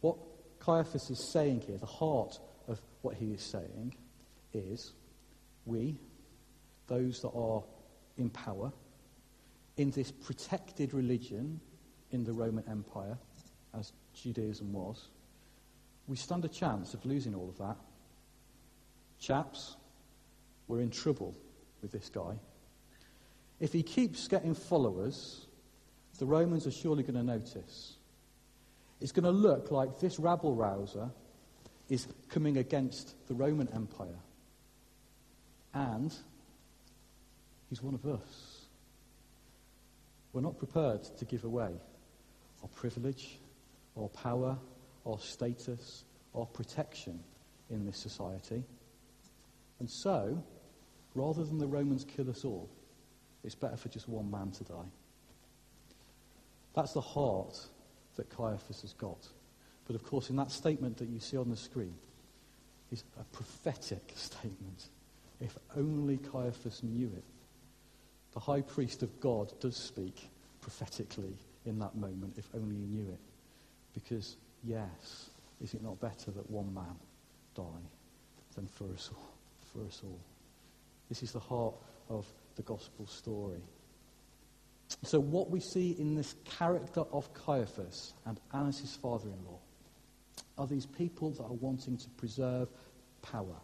What 0.00 0.16
Caiaphas 0.58 1.08
is 1.08 1.30
saying 1.32 1.60
here, 1.68 1.78
the 1.78 1.86
heart 1.86 2.36
of 2.66 2.80
what 3.02 3.14
he 3.14 3.26
is 3.26 3.42
saying, 3.42 3.94
is 4.52 4.92
we, 5.66 6.00
those 6.88 7.20
that 7.20 7.28
are 7.28 7.62
in 8.20 8.30
power 8.30 8.72
in 9.76 9.90
this 9.90 10.10
protected 10.10 10.92
religion 10.92 11.60
in 12.10 12.24
the 12.24 12.32
Roman 12.32 12.64
Empire, 12.68 13.16
as 13.78 13.92
Judaism 14.14 14.72
was, 14.72 15.08
we 16.06 16.16
stand 16.16 16.44
a 16.44 16.48
chance 16.48 16.92
of 16.92 17.04
losing 17.06 17.34
all 17.34 17.48
of 17.48 17.58
that. 17.58 17.76
Chaps, 19.18 19.76
we're 20.68 20.80
in 20.80 20.90
trouble 20.90 21.34
with 21.82 21.92
this 21.92 22.10
guy. 22.10 22.38
If 23.58 23.72
he 23.72 23.82
keeps 23.82 24.28
getting 24.28 24.54
followers, 24.54 25.46
the 26.18 26.26
Romans 26.26 26.66
are 26.66 26.72
surely 26.72 27.02
going 27.02 27.14
to 27.14 27.22
notice. 27.22 27.96
It's 29.00 29.12
going 29.12 29.24
to 29.24 29.30
look 29.30 29.70
like 29.70 30.00
this 30.00 30.18
rabble 30.18 30.54
rouser 30.54 31.10
is 31.88 32.06
coming 32.28 32.58
against 32.58 33.14
the 33.28 33.34
Roman 33.34 33.68
Empire. 33.74 34.20
And 35.72 36.14
He's 37.70 37.82
one 37.82 37.94
of 37.94 38.04
us. 38.04 38.66
We're 40.32 40.42
not 40.42 40.58
prepared 40.58 41.04
to 41.18 41.24
give 41.24 41.44
away 41.44 41.70
our 42.62 42.68
privilege, 42.68 43.38
our 43.96 44.08
power, 44.08 44.58
our 45.06 45.18
status, 45.18 46.04
our 46.34 46.46
protection 46.46 47.20
in 47.70 47.86
this 47.86 47.96
society. 47.96 48.62
And 49.78 49.88
so, 49.88 50.42
rather 51.14 51.44
than 51.44 51.58
the 51.58 51.66
Romans 51.66 52.04
kill 52.04 52.28
us 52.28 52.44
all, 52.44 52.68
it's 53.42 53.54
better 53.54 53.76
for 53.76 53.88
just 53.88 54.08
one 54.08 54.30
man 54.30 54.50
to 54.52 54.64
die. 54.64 54.90
That's 56.74 56.92
the 56.92 57.00
heart 57.00 57.58
that 58.16 58.28
Caiaphas 58.30 58.82
has 58.82 58.92
got. 58.92 59.28
But 59.86 59.96
of 59.96 60.04
course, 60.04 60.30
in 60.30 60.36
that 60.36 60.50
statement 60.50 60.98
that 60.98 61.08
you 61.08 61.18
see 61.18 61.36
on 61.36 61.48
the 61.48 61.56
screen, 61.56 61.94
is 62.92 63.04
a 63.18 63.24
prophetic 63.24 64.12
statement. 64.14 64.88
If 65.40 65.56
only 65.76 66.18
Caiaphas 66.18 66.82
knew 66.82 67.10
it. 67.16 67.24
The 68.32 68.40
high 68.40 68.60
priest 68.60 69.02
of 69.02 69.20
God 69.20 69.52
does 69.60 69.76
speak 69.76 70.28
prophetically 70.60 71.34
in 71.66 71.78
that 71.78 71.94
moment, 71.96 72.34
if 72.36 72.46
only 72.54 72.76
he 72.76 72.86
knew 72.86 73.08
it. 73.10 73.20
Because, 73.94 74.36
yes, 74.62 75.30
is 75.60 75.74
it 75.74 75.82
not 75.82 76.00
better 76.00 76.30
that 76.30 76.48
one 76.50 76.72
man 76.72 76.96
die 77.54 77.62
than 78.54 78.66
for 78.66 78.84
us 78.84 79.10
all? 79.14 79.32
For 79.72 79.86
us 79.86 80.00
all? 80.04 80.20
This 81.08 81.22
is 81.22 81.32
the 81.32 81.40
heart 81.40 81.74
of 82.08 82.26
the 82.56 82.62
gospel 82.62 83.06
story. 83.06 83.62
So, 85.02 85.20
what 85.20 85.50
we 85.50 85.60
see 85.60 85.96
in 85.98 86.14
this 86.14 86.34
character 86.44 87.02
of 87.12 87.32
Caiaphas 87.32 88.14
and 88.26 88.40
Annas' 88.52 88.98
father 89.00 89.28
in 89.28 89.44
law 89.44 89.58
are 90.58 90.66
these 90.66 90.86
people 90.86 91.30
that 91.30 91.44
are 91.44 91.52
wanting 91.52 91.96
to 91.96 92.08
preserve 92.10 92.68
power. 93.22 93.56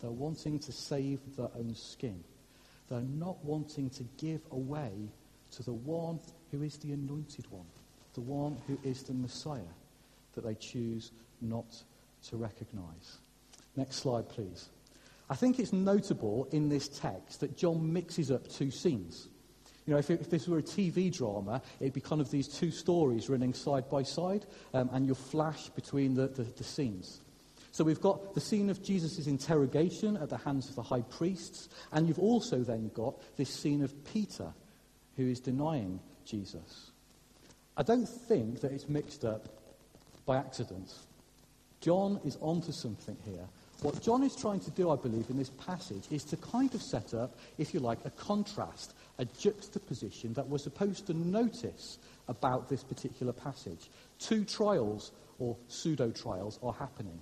They're 0.00 0.10
wanting 0.10 0.58
to 0.60 0.72
save 0.72 1.20
their 1.36 1.48
own 1.56 1.74
skin. 1.74 2.22
They're 2.88 3.00
not 3.00 3.44
wanting 3.44 3.90
to 3.90 4.04
give 4.16 4.40
away 4.50 4.92
to 5.52 5.62
the 5.62 5.72
one 5.72 6.20
who 6.50 6.62
is 6.62 6.78
the 6.78 6.92
anointed 6.92 7.50
one, 7.50 7.66
the 8.14 8.20
one 8.20 8.58
who 8.66 8.78
is 8.82 9.02
the 9.02 9.14
Messiah 9.14 9.74
that 10.34 10.44
they 10.44 10.54
choose 10.54 11.12
not 11.40 11.82
to 12.28 12.36
recognize. 12.36 13.18
Next 13.76 13.96
slide, 13.96 14.28
please. 14.28 14.68
I 15.30 15.34
think 15.34 15.58
it's 15.58 15.72
notable 15.72 16.48
in 16.52 16.68
this 16.68 16.88
text 16.88 17.40
that 17.40 17.56
John 17.56 17.92
mixes 17.92 18.30
up 18.30 18.48
two 18.48 18.70
scenes. 18.70 19.28
You 19.86 19.94
know, 19.94 19.98
if, 19.98 20.10
it, 20.10 20.20
if, 20.20 20.30
this 20.30 20.48
were 20.48 20.58
a 20.58 20.62
TV 20.62 21.14
drama, 21.14 21.62
it'd 21.80 21.94
be 21.94 22.00
kind 22.00 22.20
of 22.20 22.30
these 22.30 22.48
two 22.48 22.70
stories 22.70 23.28
running 23.28 23.54
side 23.54 23.88
by 23.88 24.02
side, 24.02 24.46
um, 24.74 24.90
and 24.92 25.06
you'll 25.06 25.14
flash 25.14 25.68
between 25.70 26.14
the, 26.14 26.28
the, 26.28 26.42
the 26.42 26.64
scenes. 26.64 27.20
So 27.70 27.84
we've 27.84 28.00
got 28.00 28.34
the 28.34 28.40
scene 28.40 28.70
of 28.70 28.82
Jesus' 28.82 29.26
interrogation 29.26 30.16
at 30.16 30.30
the 30.30 30.38
hands 30.38 30.68
of 30.68 30.74
the 30.74 30.82
high 30.82 31.02
priests, 31.02 31.68
and 31.92 32.08
you've 32.08 32.18
also 32.18 32.58
then 32.58 32.90
got 32.94 33.14
this 33.36 33.50
scene 33.50 33.82
of 33.82 33.92
Peter, 34.04 34.52
who 35.16 35.28
is 35.28 35.40
denying 35.40 36.00
Jesus. 36.24 36.90
I 37.76 37.82
don't 37.82 38.08
think 38.08 38.60
that 38.60 38.72
it's 38.72 38.88
mixed 38.88 39.24
up 39.24 39.48
by 40.26 40.36
accident. 40.36 40.92
John 41.80 42.20
is 42.24 42.36
onto 42.40 42.72
something 42.72 43.16
here. 43.24 43.46
What 43.82 44.02
John 44.02 44.24
is 44.24 44.34
trying 44.34 44.58
to 44.60 44.70
do, 44.72 44.90
I 44.90 44.96
believe, 44.96 45.30
in 45.30 45.36
this 45.36 45.50
passage 45.50 46.04
is 46.10 46.24
to 46.24 46.36
kind 46.38 46.74
of 46.74 46.82
set 46.82 47.14
up, 47.14 47.36
if 47.58 47.72
you 47.72 47.78
like, 47.78 48.04
a 48.04 48.10
contrast, 48.10 48.94
a 49.18 49.24
juxtaposition 49.24 50.32
that 50.32 50.48
we're 50.48 50.58
supposed 50.58 51.06
to 51.06 51.14
notice 51.14 51.98
about 52.26 52.68
this 52.68 52.82
particular 52.82 53.32
passage. 53.32 53.88
Two 54.18 54.44
trials, 54.44 55.12
or 55.38 55.56
pseudo 55.68 56.10
trials, 56.10 56.58
are 56.60 56.72
happening. 56.72 57.20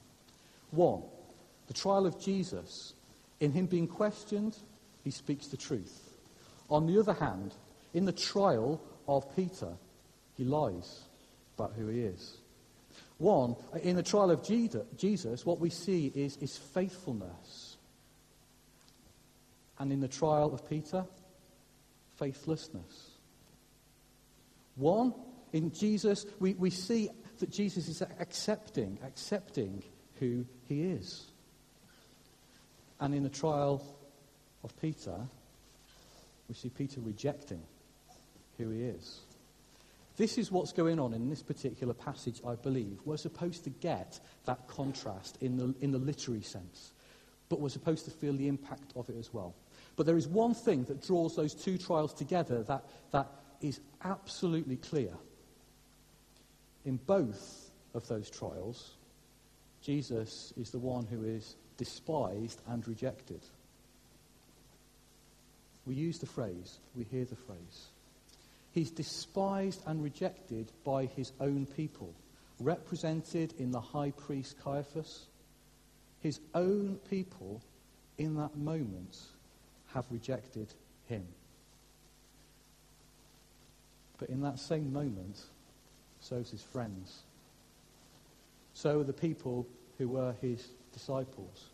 One, 0.76 1.02
the 1.66 1.75
trial 1.75 2.06
of 2.06 2.21
Jesus. 2.21 2.92
In 3.40 3.52
him 3.52 3.66
being 3.66 3.88
questioned, 3.88 4.56
he 5.04 5.11
speaks 5.11 5.49
the 5.49 5.56
truth. 5.56 6.11
On 6.71 6.87
the 6.87 6.99
other 6.99 7.12
hand, 7.12 7.54
in 7.95 8.04
the 8.04 8.12
trial 8.12 8.80
of 9.09 9.35
Peter, 9.35 9.73
he 10.37 10.45
lies 10.45 11.02
about 11.56 11.73
who 11.76 11.88
he 11.88 12.00
is. 12.00 12.38
One, 13.18 13.56
in 13.83 13.97
the 13.97 14.02
trial 14.02 14.30
of 14.30 14.47
Jesus, 14.47 15.47
what 15.47 15.61
we 15.61 15.71
see 15.71 16.12
is, 16.14 16.37
is 16.38 16.56
faithfulness. 16.56 17.76
And 19.78 19.92
in 19.92 20.00
the 20.00 20.09
trial 20.09 20.52
of 20.52 20.68
Peter, 20.68 21.04
faithlessness. 22.16 23.11
One, 24.76 25.14
in 25.52 25.73
Jesus, 25.73 26.26
we, 26.38 26.54
we 26.54 26.71
see 26.71 27.09
that 27.38 27.50
Jesus 27.50 27.88
is 27.88 28.02
accepting, 28.21 28.99
accepting 29.04 29.83
who 30.18 30.44
he 30.68 30.82
is. 30.82 31.26
And 33.00 33.14
in 33.14 33.23
the 33.23 33.28
trial 33.28 33.82
of 34.64 34.80
Peter, 34.80 35.16
we 36.49 36.54
see 36.54 36.70
Peter 36.70 37.00
rejecting 37.00 37.62
who 38.58 38.70
he 38.70 38.82
is. 38.82 39.20
This 40.16 40.38
is 40.38 40.50
what's 40.50 40.73
going 40.73 40.99
on 40.99 41.12
in 41.12 41.28
this 41.28 41.42
particular 41.42 41.92
passage, 41.92 42.40
I 42.46 42.54
believe. 42.54 42.99
We're 43.04 43.18
supposed 43.18 43.64
to 43.64 43.70
get 43.70 44.18
that 44.46 44.66
contrast 44.66 45.37
in 45.42 45.58
the, 45.58 45.75
in 45.82 45.92
the 45.92 45.99
literary 45.99 46.40
sense, 46.40 46.92
but 47.50 47.61
we're 47.61 47.68
supposed 47.68 48.06
to 48.06 48.11
feel 48.11 48.32
the 48.32 48.49
impact 48.49 48.92
of 48.96 49.11
it 49.11 49.16
as 49.18 49.35
well. 49.35 49.54
But 49.94 50.06
there 50.06 50.16
is 50.16 50.26
one 50.26 50.54
thing 50.54 50.85
that 50.85 51.06
draws 51.06 51.37
those 51.37 51.54
two 51.54 51.76
trials 51.76 52.14
together 52.14 52.62
that, 52.62 52.85
that 53.12 53.28
is 53.61 53.80
absolutely 54.04 54.76
clear. 54.76 55.12
In 56.87 56.96
both 56.96 57.70
of 57.94 58.06
those 58.08 58.30
trials, 58.30 58.92
Jesus 59.87 60.52
is 60.57 60.71
the 60.71 60.81
one 60.81 61.07
who 61.07 61.23
is 61.23 61.55
despised 61.76 62.61
and 62.66 62.87
rejected. 62.88 63.40
We 65.87 65.95
use 65.95 66.19
the 66.19 66.26
phrase, 66.26 66.78
we 66.97 67.05
hear 67.05 67.25
the 67.25 67.37
phrase. 67.37 67.90
He's 68.73 68.90
despised 68.90 69.83
and 69.87 70.02
rejected 70.02 70.73
by 70.85 71.05
his 71.05 71.31
own 71.40 71.66
people, 71.66 72.12
represented 72.59 73.55
in 73.59 73.71
the 73.71 73.81
high 73.81 74.11
priest 74.11 74.57
Caiaphas. 74.61 75.26
His 76.21 76.40
own 76.52 76.99
people 77.09 77.62
in 78.19 78.35
that 78.38 78.57
moment 78.57 79.16
have 79.95 80.07
rejected 80.11 80.75
him. 81.05 81.25
But 84.19 84.31
in 84.31 84.40
that 84.40 84.59
same 84.59 84.93
moment, 84.93 85.45
so 86.19 86.37
is 86.37 86.50
his 86.50 86.62
friends. 86.62 87.23
So 88.75 89.00
are 89.00 89.05
the 89.05 89.12
people 89.12 89.66
who 89.99 90.09
were 90.09 90.35
his 90.41 90.69
disciples, 90.93 91.71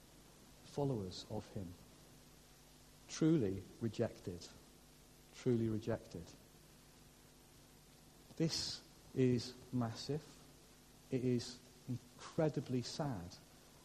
followers 0.65 1.27
of 1.31 1.45
him. 1.55 1.67
Truly 3.09 3.63
rejected. 3.81 4.47
Truly 5.43 5.69
rejected. 5.69 6.23
This 8.37 8.81
is 9.17 9.53
massive. 9.73 10.23
It 11.11 11.25
is 11.25 11.57
incredibly 11.89 12.83
sad. 12.83 13.37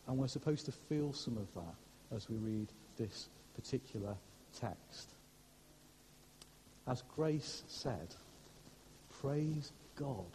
And 0.07 0.17
we're 0.17 0.27
supposed 0.27 0.65
to 0.65 0.71
feel 0.71 1.13
some 1.13 1.37
of 1.37 1.53
that 1.55 2.15
as 2.15 2.29
we 2.29 2.37
read 2.37 2.67
this 2.97 3.27
particular 3.55 4.15
text. 4.59 5.09
As 6.87 7.03
Grace 7.15 7.63
said, 7.67 8.15
praise 9.21 9.71
God 9.97 10.25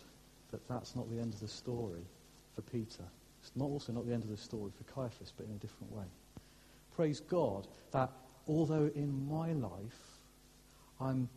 that 0.51 0.69
that's 0.69 0.95
not 0.95 1.11
the 1.11 1.19
end 1.19 1.33
of 1.33 1.41
the 1.41 1.49
story 1.49 2.05
for 2.55 2.61
Peter. 2.63 3.05
It's 3.43 3.57
not 3.57 3.67
also 3.67 3.93
not 3.93 4.07
the 4.07 4.15
end 4.15 4.23
of 4.23 4.31
the 4.31 4.37
story 4.37 4.71
for 4.71 4.85
Caiaphas, 4.95 5.33
but 5.37 5.47
in 5.47 5.53
a 5.53 5.59
different 5.59 5.93
way. 5.93 6.05
Praise 6.95 7.21
God 7.21 7.67
that 7.91 8.11
although 8.47 8.91
in 8.95 9.29
my 9.29 9.53
life 9.53 10.23
I'm 11.01 11.29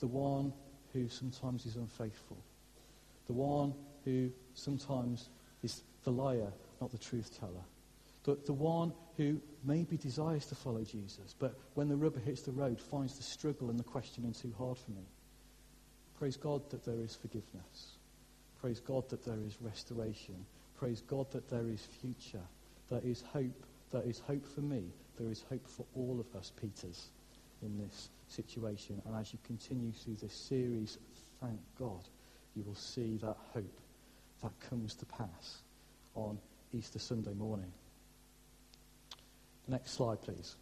the 0.00 0.08
one 0.08 0.52
who 0.92 1.08
sometimes 1.08 1.66
is 1.66 1.76
unfaithful, 1.76 2.38
the 3.26 3.32
one 3.32 3.74
who 4.04 4.30
sometimes 4.54 5.28
is 5.62 5.82
the 6.04 6.10
liar, 6.10 6.52
not 6.80 6.90
the 6.90 6.98
truth 6.98 7.38
teller, 7.38 7.64
the, 8.24 8.36
the 8.46 8.52
one 8.52 8.92
who 9.16 9.40
maybe 9.64 9.96
desires 9.96 10.46
to 10.46 10.54
follow 10.54 10.82
Jesus, 10.82 11.34
but 11.38 11.58
when 11.74 11.88
the 11.88 11.96
rubber 11.96 12.20
hits 12.20 12.42
the 12.42 12.52
road 12.52 12.80
finds 12.80 13.16
the 13.16 13.22
struggle 13.22 13.70
and 13.70 13.78
the 13.78 13.84
questioning 13.84 14.32
too 14.32 14.52
hard 14.58 14.78
for 14.78 14.90
me. 14.90 15.06
Praise 16.18 16.36
God 16.36 16.68
that 16.70 16.84
there 16.84 17.00
is 17.00 17.14
forgiveness. 17.14 17.98
Praise 18.60 18.80
God 18.80 19.08
that 19.10 19.24
there 19.24 19.38
is 19.46 19.56
restoration. 19.60 20.44
Praise 20.78 21.02
God 21.08 21.30
that 21.32 21.50
there 21.50 21.68
is 21.68 21.86
future. 22.00 22.44
There 22.88 23.00
is 23.04 23.22
hope. 23.32 23.66
There 23.90 24.02
is 24.02 24.20
hope 24.20 24.46
for 24.46 24.60
me. 24.60 24.84
There 25.18 25.30
is 25.30 25.44
hope 25.48 25.66
for 25.66 25.84
all 25.96 26.20
of 26.20 26.38
us, 26.38 26.52
Peters, 26.60 27.08
in 27.62 27.76
this 27.78 28.10
situation. 28.28 29.02
And 29.04 29.16
as 29.16 29.32
you 29.32 29.40
continue 29.44 29.90
through 29.92 30.16
this 30.22 30.32
series, 30.32 30.98
thank 31.40 31.58
God, 31.78 32.08
you 32.54 32.62
will 32.64 32.76
see 32.76 33.18
that 33.22 33.36
hope 33.52 33.80
that 34.42 34.52
comes 34.70 34.94
to 34.94 35.06
pass 35.06 35.62
on 36.14 36.38
Easter 36.72 37.00
Sunday 37.00 37.34
morning. 37.34 37.72
Next 39.66 39.92
slide, 39.92 40.22
please. 40.22 40.54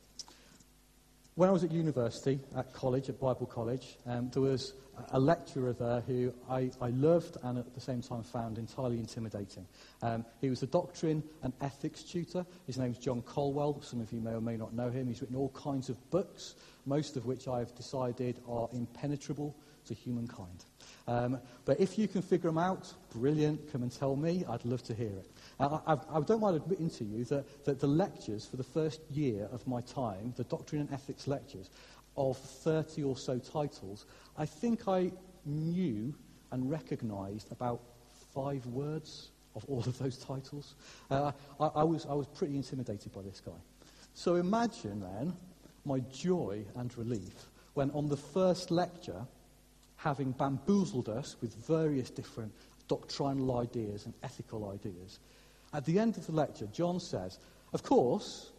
When 1.36 1.50
I 1.50 1.52
was 1.52 1.64
at 1.64 1.70
university, 1.70 2.40
at 2.56 2.72
college, 2.72 3.10
at 3.10 3.20
Bible 3.20 3.44
College, 3.44 3.98
um, 4.06 4.30
there 4.32 4.40
was 4.40 4.72
a 5.10 5.20
lecturer 5.20 5.74
there 5.74 6.00
who 6.06 6.32
I, 6.48 6.70
I, 6.80 6.88
loved 6.88 7.36
and 7.42 7.58
at 7.58 7.74
the 7.74 7.80
same 7.80 8.00
time 8.00 8.22
found 8.22 8.56
entirely 8.56 8.98
intimidating. 8.98 9.66
Um, 10.00 10.24
he 10.40 10.48
was 10.48 10.62
a 10.62 10.66
doctrine 10.66 11.22
and 11.42 11.52
ethics 11.60 12.02
tutor. 12.02 12.46
His 12.66 12.78
name's 12.78 12.96
John 12.96 13.20
Colwell. 13.20 13.82
Some 13.82 14.00
of 14.00 14.10
you 14.14 14.20
may 14.22 14.30
or 14.30 14.40
may 14.40 14.56
not 14.56 14.72
know 14.72 14.88
him. 14.88 15.08
He's 15.08 15.20
written 15.20 15.36
all 15.36 15.50
kinds 15.50 15.90
of 15.90 16.10
books, 16.10 16.54
most 16.86 17.18
of 17.18 17.26
which 17.26 17.48
I've 17.48 17.74
decided 17.74 18.40
are 18.48 18.70
impenetrable 18.72 19.54
to 19.88 19.92
humankind. 19.92 20.64
Um, 21.06 21.38
but 21.66 21.78
if 21.78 21.98
you 21.98 22.08
can 22.08 22.22
figure 22.22 22.48
them 22.48 22.56
out, 22.56 22.90
brilliant, 23.10 23.70
come 23.70 23.82
and 23.82 23.92
tell 23.92 24.16
me. 24.16 24.46
I'd 24.48 24.64
love 24.64 24.82
to 24.84 24.94
hear 24.94 25.08
it. 25.08 25.30
I, 25.58 25.64
I, 25.86 25.96
I 26.10 26.20
don't 26.20 26.40
mind 26.40 26.56
admitting 26.56 26.90
to 26.90 27.04
you 27.04 27.24
that, 27.24 27.64
that 27.64 27.80
the 27.80 27.86
lectures 27.86 28.46
for 28.46 28.56
the 28.56 28.64
first 28.64 29.00
year 29.10 29.48
of 29.52 29.66
my 29.66 29.80
time, 29.82 30.34
the 30.36 30.44
doctrine 30.44 30.82
and 30.82 30.92
ethics 30.92 31.26
lectures, 31.26 31.70
of 32.16 32.38
30 32.38 33.02
or 33.02 33.16
so 33.16 33.38
titles, 33.38 34.06
I 34.36 34.46
think 34.46 34.88
I 34.88 35.12
knew 35.44 36.14
and 36.52 36.70
recognized 36.70 37.52
about 37.52 37.80
five 38.34 38.64
words 38.66 39.30
of 39.54 39.64
all 39.68 39.80
of 39.80 39.98
those 39.98 40.18
titles. 40.18 40.74
Uh, 41.10 41.32
I, 41.58 41.66
I, 41.66 41.84
was, 41.84 42.06
I 42.06 42.14
was 42.14 42.26
pretty 42.26 42.56
intimidated 42.56 43.12
by 43.12 43.22
this 43.22 43.40
guy. 43.40 43.52
So 44.14 44.36
imagine 44.36 45.00
then 45.00 45.34
my 45.84 46.00
joy 46.12 46.64
and 46.76 46.96
relief 46.96 47.46
when 47.74 47.90
on 47.90 48.08
the 48.08 48.16
first 48.16 48.70
lecture, 48.70 49.26
having 49.96 50.32
bamboozled 50.32 51.08
us 51.08 51.36
with 51.40 51.54
various 51.66 52.10
different 52.10 52.52
doctrinal 52.88 53.58
ideas 53.58 54.06
and 54.06 54.14
ethical 54.22 54.70
ideas, 54.70 55.18
at 55.72 55.84
the 55.84 55.98
end 55.98 56.16
of 56.16 56.26
the 56.26 56.32
lecture, 56.32 56.66
John 56.66 57.00
says, 57.00 57.38
Of 57.72 57.82
course, 57.82 58.50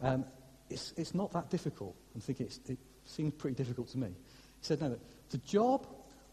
um, 0.00 0.24
it's, 0.70 0.92
it's 0.96 1.14
not 1.14 1.32
that 1.32 1.50
difficult. 1.50 1.96
I'm 2.14 2.20
thinking 2.20 2.48
it 2.66 2.78
seems 3.04 3.34
pretty 3.34 3.56
difficult 3.56 3.88
to 3.88 3.98
me. 3.98 4.08
He 4.08 4.14
said, 4.62 4.80
No, 4.80 4.98
the 5.30 5.38
job 5.38 5.86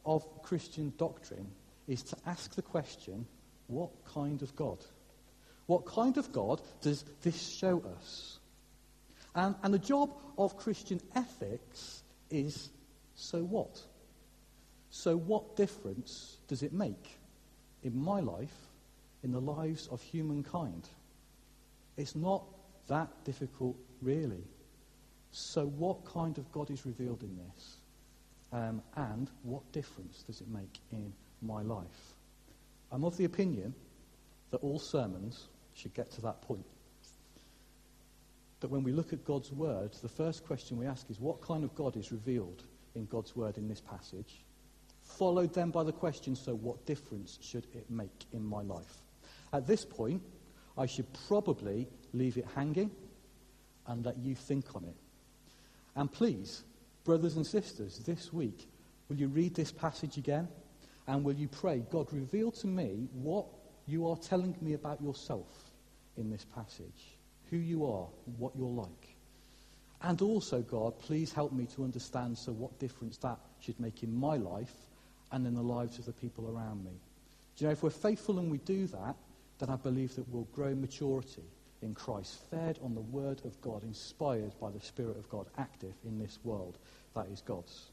of 0.06 0.26
Christian 0.44 0.94
doctrine 0.98 1.48
is 1.88 2.04
to 2.04 2.18
ask 2.26 2.56
the 2.56 2.62
question, 2.62 3.26
What 3.68 3.92
kind 4.06 4.42
of 4.42 4.56
God? 4.56 4.80
What 5.68 5.86
kind 5.86 6.18
of 6.18 6.32
God 6.32 6.62
does 6.82 7.04
this 7.22 7.42
show 7.58 7.84
us? 7.98 8.40
And, 9.34 9.56
and 9.64 9.74
the 9.74 9.80
job 9.80 10.12
of 10.38 10.58
Christian 10.58 11.02
ethics 11.16 12.04
is 12.30 12.70
so 13.16 13.40
what? 13.40 13.82
So, 14.90 15.18
what 15.18 15.56
difference 15.56 16.38
does 16.48 16.64
it 16.64 16.72
make 16.72 17.18
in 17.84 17.98
my 17.98 18.20
life 18.20 18.56
in 19.26 19.32
the 19.32 19.42
lives 19.42 19.88
of 19.88 20.02
humankind. 20.02 20.88
It's 21.98 22.16
not 22.16 22.44
that 22.88 23.10
difficult, 23.26 23.76
really. 24.02 24.44
So, 25.32 25.66
what 25.66 26.06
kind 26.06 26.38
of 26.38 26.50
God 26.52 26.70
is 26.70 26.86
revealed 26.86 27.24
in 27.24 27.36
this? 27.36 27.78
Um, 28.54 28.82
and 28.96 29.30
what 29.44 29.70
difference 29.74 30.24
does 30.24 30.40
it 30.42 30.48
make 30.48 30.80
in 30.92 31.12
my 31.42 31.62
life? 31.64 32.16
I'm 32.92 33.04
of 33.04 33.18
the 33.18 33.26
opinion 33.26 33.74
that 34.52 34.58
all 34.58 34.80
sermons 34.80 35.48
should 35.74 35.94
get 35.96 36.12
to 36.12 36.22
that 36.22 36.42
point. 36.44 36.66
That 38.60 38.70
when 38.70 38.84
we 38.84 38.92
look 38.92 39.12
at 39.12 39.26
God's 39.26 39.52
word, 39.52 39.92
the 40.02 40.08
first 40.08 40.46
question 40.46 40.78
we 40.78 40.86
ask 40.86 41.10
is 41.10 41.20
what 41.20 41.42
kind 41.42 41.64
of 41.64 41.74
God 41.76 41.98
is 41.98 42.12
revealed 42.12 42.64
in 42.94 43.06
God's 43.08 43.36
word 43.36 43.58
in 43.58 43.68
this 43.68 43.82
passage? 43.82 44.46
followed 45.06 45.54
then 45.54 45.70
by 45.70 45.84
the 45.84 45.92
question, 45.92 46.36
so 46.36 46.54
what 46.56 46.86
difference 46.86 47.38
should 47.42 47.66
it 47.74 47.90
make 47.90 48.26
in 48.34 48.44
my 48.44 48.62
life? 48.62 49.02
At 49.54 49.68
this 49.68 49.86
point, 49.86 50.22
I 50.78 50.86
should 50.86 51.08
probably 51.28 51.88
leave 52.14 52.38
it 52.38 52.46
hanging 52.56 52.92
and 53.88 54.06
let 54.06 54.18
you 54.18 54.36
think 54.36 54.76
on 54.76 54.84
it. 54.84 54.96
And 55.96 56.12
please, 56.12 56.64
brothers 57.04 57.36
and 57.36 57.46
sisters, 57.46 58.00
this 58.00 58.34
week, 58.34 58.68
will 59.08 59.18
you 59.18 59.28
read 59.28 59.56
this 59.56 59.72
passage 59.72 60.18
again? 60.18 60.48
And 61.08 61.24
will 61.24 61.36
you 61.36 61.48
pray, 61.48 61.84
God, 61.92 62.12
reveal 62.12 62.52
to 62.52 62.68
me 62.68 63.08
what 63.14 63.46
you 63.88 64.08
are 64.08 64.18
telling 64.18 64.56
me 64.62 64.74
about 64.74 65.02
yourself 65.02 65.48
in 66.18 66.30
this 66.30 66.46
passage, 66.56 67.18
who 67.50 67.58
you 67.58 67.86
are, 67.86 68.08
what 68.38 68.54
you're 68.56 68.68
like. 68.68 69.16
And 70.02 70.22
also, 70.22 70.62
God, 70.62 71.00
please 71.00 71.32
help 71.32 71.52
me 71.52 71.68
to 71.76 71.84
understand 71.84 72.38
so 72.38 72.52
what 72.52 72.78
difference 72.80 73.18
that 73.18 73.38
should 73.60 73.80
make 73.80 74.04
in 74.04 74.14
my 74.14 74.38
life 74.38 74.74
and 75.32 75.46
in 75.46 75.54
the 75.54 75.62
lives 75.62 76.00
of 76.00 76.06
the 76.06 76.14
people 76.14 76.50
around 76.50 76.84
me. 76.84 76.92
Do 77.56 77.64
you 77.64 77.68
know, 77.68 77.72
if 77.72 77.84
we're 77.84 77.90
faithful 77.90 78.40
and 78.40 78.52
we 78.52 78.58
do 78.60 78.88
that, 78.88 79.16
then 79.60 79.70
I 79.70 79.76
believe 79.76 80.16
that 80.16 80.28
we'll 80.30 80.48
grow 80.54 80.76
maturity 80.76 81.44
in 81.82 81.94
Christ, 81.94 82.40
fed 82.50 82.80
on 82.84 82.96
the 82.96 83.02
Word 83.02 83.42
of 83.46 83.60
God, 83.62 83.84
inspired 83.84 84.54
by 84.60 84.72
the 84.72 84.80
Spirit 84.80 85.18
of 85.18 85.30
God, 85.30 85.48
active 85.58 85.94
in 86.06 86.20
this 86.20 86.40
world 86.44 86.78
that 87.14 87.28
is 87.28 87.42
God's. 87.42 87.92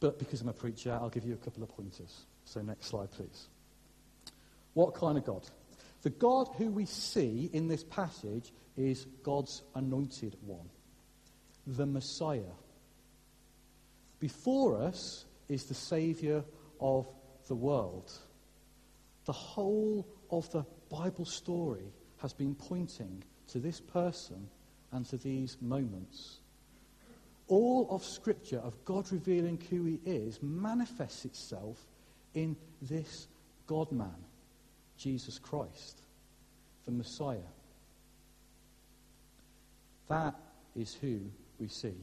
But 0.00 0.18
because 0.18 0.40
I'm 0.40 0.48
a 0.48 0.52
preacher, 0.52 0.92
I'll 0.92 1.10
give 1.10 1.24
you 1.24 1.34
a 1.34 1.44
couple 1.44 1.62
of 1.62 1.68
pointers. 1.68 2.26
So, 2.44 2.60
next 2.60 2.86
slide, 2.86 3.10
please. 3.12 3.48
What 4.74 4.94
kind 4.94 5.18
of 5.18 5.24
God? 5.24 5.46
The 6.02 6.10
God 6.10 6.48
who 6.56 6.70
we 6.70 6.86
see 6.86 7.50
in 7.52 7.68
this 7.68 7.84
passage 7.84 8.52
is 8.76 9.06
God's 9.22 9.62
anointed 9.74 10.36
one, 10.44 10.68
the 11.66 11.86
Messiah. 11.86 12.40
Before 14.18 14.76
us 14.82 15.24
is 15.48 15.64
the 15.64 15.74
Saviour 15.74 16.44
of 16.80 17.06
the 17.46 17.54
world. 17.54 18.10
The 19.24 19.32
whole 19.32 20.06
of 20.30 20.50
the 20.50 20.64
Bible 20.90 21.24
story 21.24 21.92
has 22.18 22.32
been 22.32 22.54
pointing 22.54 23.22
to 23.48 23.58
this 23.58 23.80
person 23.80 24.48
and 24.92 25.06
to 25.06 25.16
these 25.16 25.56
moments. 25.60 26.38
All 27.48 27.88
of 27.90 28.04
Scripture, 28.04 28.58
of 28.58 28.84
God 28.84 29.10
revealing 29.12 29.60
who 29.70 29.84
He 29.84 30.00
is, 30.04 30.42
manifests 30.42 31.24
itself 31.24 31.78
in 32.34 32.56
this 32.80 33.28
God 33.66 33.92
man, 33.92 34.24
Jesus 34.96 35.38
Christ, 35.38 36.02
the 36.84 36.92
Messiah. 36.92 37.38
That 40.08 40.34
is 40.76 40.94
who 40.94 41.20
we 41.58 41.68
see 41.68 41.94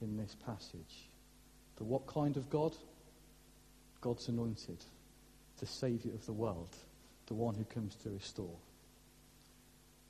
in 0.00 0.16
this 0.16 0.36
passage. 0.46 1.08
The 1.76 1.84
what 1.84 2.06
kind 2.06 2.36
of 2.36 2.48
God? 2.50 2.74
God's 4.00 4.28
anointed, 4.28 4.82
the 5.60 5.66
Saviour 5.66 6.14
of 6.14 6.24
the 6.26 6.32
world, 6.32 6.74
the 7.26 7.34
one 7.34 7.54
who 7.54 7.64
comes 7.64 7.94
to 7.96 8.10
restore. 8.10 8.56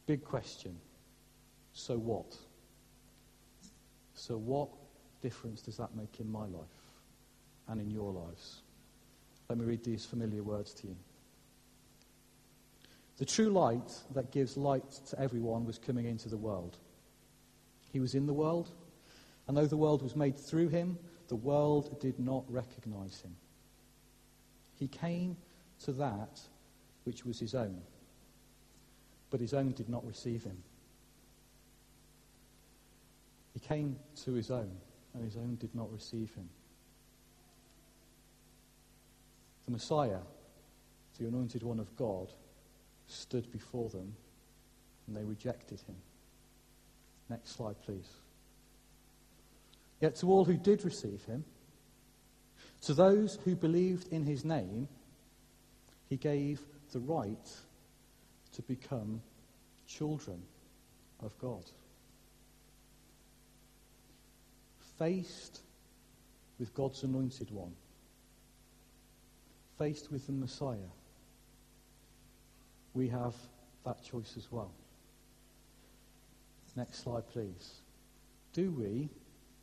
Big 0.06 0.24
question. 0.24 0.76
So 1.72 1.98
what? 1.98 2.36
So 4.14 4.36
what 4.36 4.68
difference 5.20 5.60
does 5.60 5.76
that 5.76 5.94
make 5.94 6.20
in 6.20 6.30
my 6.30 6.46
life 6.46 6.68
and 7.68 7.80
in 7.80 7.90
your 7.90 8.12
lives? 8.12 8.62
Let 9.48 9.58
me 9.58 9.64
read 9.64 9.84
these 9.84 10.04
familiar 10.04 10.42
words 10.42 10.72
to 10.74 10.86
you. 10.86 10.96
The 13.18 13.24
true 13.26 13.50
light 13.50 13.92
that 14.14 14.30
gives 14.30 14.56
light 14.56 14.90
to 15.10 15.20
everyone 15.20 15.66
was 15.66 15.78
coming 15.78 16.06
into 16.06 16.28
the 16.28 16.38
world. 16.38 16.78
He 17.92 18.00
was 18.00 18.14
in 18.14 18.26
the 18.26 18.32
world, 18.32 18.70
and 19.46 19.56
though 19.56 19.66
the 19.66 19.76
world 19.76 20.02
was 20.02 20.16
made 20.16 20.38
through 20.38 20.68
him, 20.68 20.96
the 21.28 21.36
world 21.36 22.00
did 22.00 22.18
not 22.18 22.44
recognize 22.48 23.20
him. 23.20 23.36
He 24.80 24.88
came 24.88 25.36
to 25.84 25.92
that 25.92 26.40
which 27.04 27.24
was 27.26 27.38
his 27.38 27.54
own, 27.54 27.82
but 29.28 29.38
his 29.38 29.52
own 29.52 29.72
did 29.72 29.90
not 29.90 30.04
receive 30.06 30.42
him. 30.42 30.56
He 33.52 33.60
came 33.60 33.96
to 34.24 34.32
his 34.32 34.50
own, 34.50 34.70
and 35.12 35.22
his 35.22 35.36
own 35.36 35.56
did 35.60 35.74
not 35.74 35.92
receive 35.92 36.32
him. 36.34 36.48
The 39.66 39.72
Messiah, 39.72 40.20
the 41.18 41.28
anointed 41.28 41.62
one 41.62 41.78
of 41.78 41.94
God, 41.96 42.32
stood 43.06 43.52
before 43.52 43.90
them, 43.90 44.14
and 45.06 45.14
they 45.14 45.24
rejected 45.24 45.80
him. 45.80 45.96
Next 47.28 47.50
slide, 47.50 47.76
please. 47.84 48.08
Yet 50.00 50.16
to 50.16 50.26
all 50.30 50.46
who 50.46 50.56
did 50.56 50.86
receive 50.86 51.22
him, 51.24 51.44
to 52.82 52.94
those 52.94 53.38
who 53.44 53.54
believed 53.54 54.12
in 54.12 54.24
his 54.24 54.44
name, 54.44 54.88
he 56.08 56.16
gave 56.16 56.60
the 56.92 57.00
right 57.00 57.56
to 58.52 58.62
become 58.62 59.22
children 59.86 60.42
of 61.22 61.36
God. 61.38 61.64
Faced 64.98 65.60
with 66.58 66.74
God's 66.74 67.02
anointed 67.02 67.50
one, 67.50 67.72
faced 69.78 70.10
with 70.10 70.26
the 70.26 70.32
Messiah, 70.32 70.76
we 72.92 73.08
have 73.08 73.34
that 73.84 74.02
choice 74.04 74.34
as 74.36 74.50
well. 74.50 74.72
Next 76.76 77.02
slide, 77.02 77.28
please. 77.28 77.80
Do 78.52 78.70
we 78.72 79.08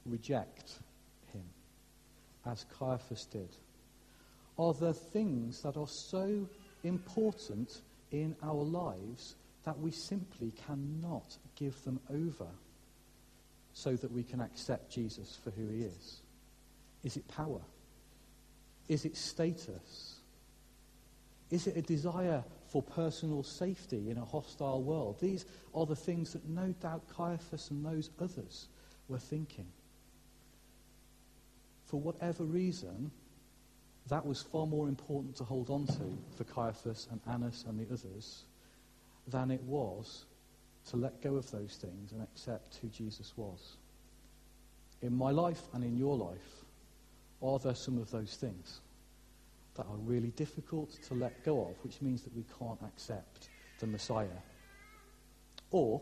reject 0.05 0.79
as 2.47 2.65
Caiaphas 2.77 3.25
did? 3.25 3.49
Are 4.57 4.73
there 4.73 4.93
things 4.93 5.61
that 5.61 5.77
are 5.77 5.87
so 5.87 6.47
important 6.83 7.81
in 8.11 8.35
our 8.41 8.63
lives 8.63 9.35
that 9.65 9.77
we 9.79 9.91
simply 9.91 10.51
cannot 10.65 11.37
give 11.55 11.83
them 11.83 11.99
over 12.09 12.47
so 13.73 13.95
that 13.95 14.11
we 14.11 14.23
can 14.23 14.41
accept 14.41 14.91
Jesus 14.91 15.37
for 15.43 15.51
who 15.51 15.67
he 15.67 15.83
is? 15.83 16.21
Is 17.03 17.17
it 17.17 17.27
power? 17.27 17.61
Is 18.87 19.05
it 19.05 19.15
status? 19.15 20.15
Is 21.51 21.67
it 21.67 21.77
a 21.77 21.81
desire 21.81 22.43
for 22.67 22.81
personal 22.81 23.43
safety 23.43 24.09
in 24.09 24.17
a 24.17 24.25
hostile 24.25 24.81
world? 24.81 25.19
These 25.19 25.45
are 25.73 25.85
the 25.85 25.95
things 25.95 26.33
that 26.33 26.47
no 26.47 26.73
doubt 26.81 27.03
Caiaphas 27.15 27.69
and 27.69 27.85
those 27.85 28.09
others 28.19 28.67
were 29.07 29.19
thinking. 29.19 29.67
For 31.87 31.99
whatever 31.99 32.43
reason, 32.43 33.11
that 34.09 34.25
was 34.25 34.41
far 34.41 34.67
more 34.67 34.87
important 34.87 35.35
to 35.37 35.43
hold 35.43 35.69
on 35.69 35.87
to 35.87 36.17
for 36.35 36.43
Caiaphas 36.43 37.07
and 37.11 37.21
Annas 37.29 37.65
and 37.67 37.79
the 37.79 37.91
others 37.93 38.43
than 39.27 39.51
it 39.51 39.61
was 39.63 40.25
to 40.89 40.97
let 40.97 41.21
go 41.21 41.35
of 41.35 41.49
those 41.51 41.77
things 41.81 42.11
and 42.11 42.21
accept 42.21 42.77
who 42.81 42.87
Jesus 42.89 43.33
was. 43.35 43.77
In 45.01 45.15
my 45.15 45.31
life 45.31 45.61
and 45.73 45.83
in 45.83 45.97
your 45.97 46.17
life, 46.17 46.65
are 47.41 47.59
there 47.59 47.75
some 47.75 47.97
of 47.97 48.09
those 48.11 48.35
things 48.35 48.81
that 49.75 49.85
are 49.85 49.97
really 49.97 50.31
difficult 50.31 50.91
to 51.03 51.13
let 51.13 51.43
go 51.43 51.61
of, 51.67 51.83
which 51.83 52.01
means 52.01 52.23
that 52.23 52.35
we 52.35 52.45
can't 52.59 52.81
accept 52.81 53.49
the 53.79 53.87
Messiah? 53.87 54.27
Or, 55.71 56.01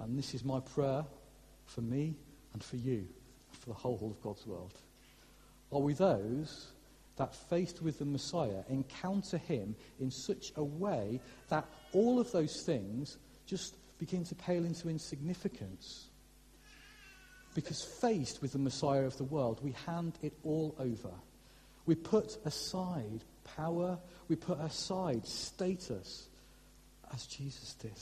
and 0.00 0.18
this 0.18 0.34
is 0.34 0.44
my 0.44 0.60
prayer 0.60 1.04
for 1.64 1.80
me 1.80 2.14
and 2.52 2.62
for 2.62 2.76
you, 2.76 3.06
for 3.56 3.70
the 3.70 3.74
whole 3.74 4.10
of 4.10 4.22
God's 4.22 4.46
world, 4.46 4.74
are 5.72 5.80
we 5.80 5.94
those 5.94 6.68
that, 7.16 7.34
faced 7.34 7.82
with 7.82 7.98
the 7.98 8.04
Messiah, 8.04 8.62
encounter 8.68 9.38
him 9.38 9.74
in 10.00 10.10
such 10.10 10.52
a 10.56 10.64
way 10.64 11.20
that 11.48 11.66
all 11.92 12.20
of 12.20 12.30
those 12.32 12.62
things 12.62 13.16
just 13.46 13.74
begin 13.98 14.24
to 14.24 14.34
pale 14.34 14.64
into 14.64 14.88
insignificance? 14.88 16.06
Because 17.54 17.82
faced 17.82 18.42
with 18.42 18.52
the 18.52 18.58
Messiah 18.58 19.04
of 19.04 19.16
the 19.16 19.24
world, 19.24 19.60
we 19.62 19.72
hand 19.86 20.12
it 20.22 20.34
all 20.44 20.74
over. 20.78 21.10
We 21.86 21.94
put 21.94 22.36
aside 22.44 23.24
power, 23.44 23.98
we 24.28 24.36
put 24.36 24.60
aside 24.60 25.26
status, 25.26 26.28
as 27.14 27.26
Jesus 27.26 27.74
did. 27.74 27.98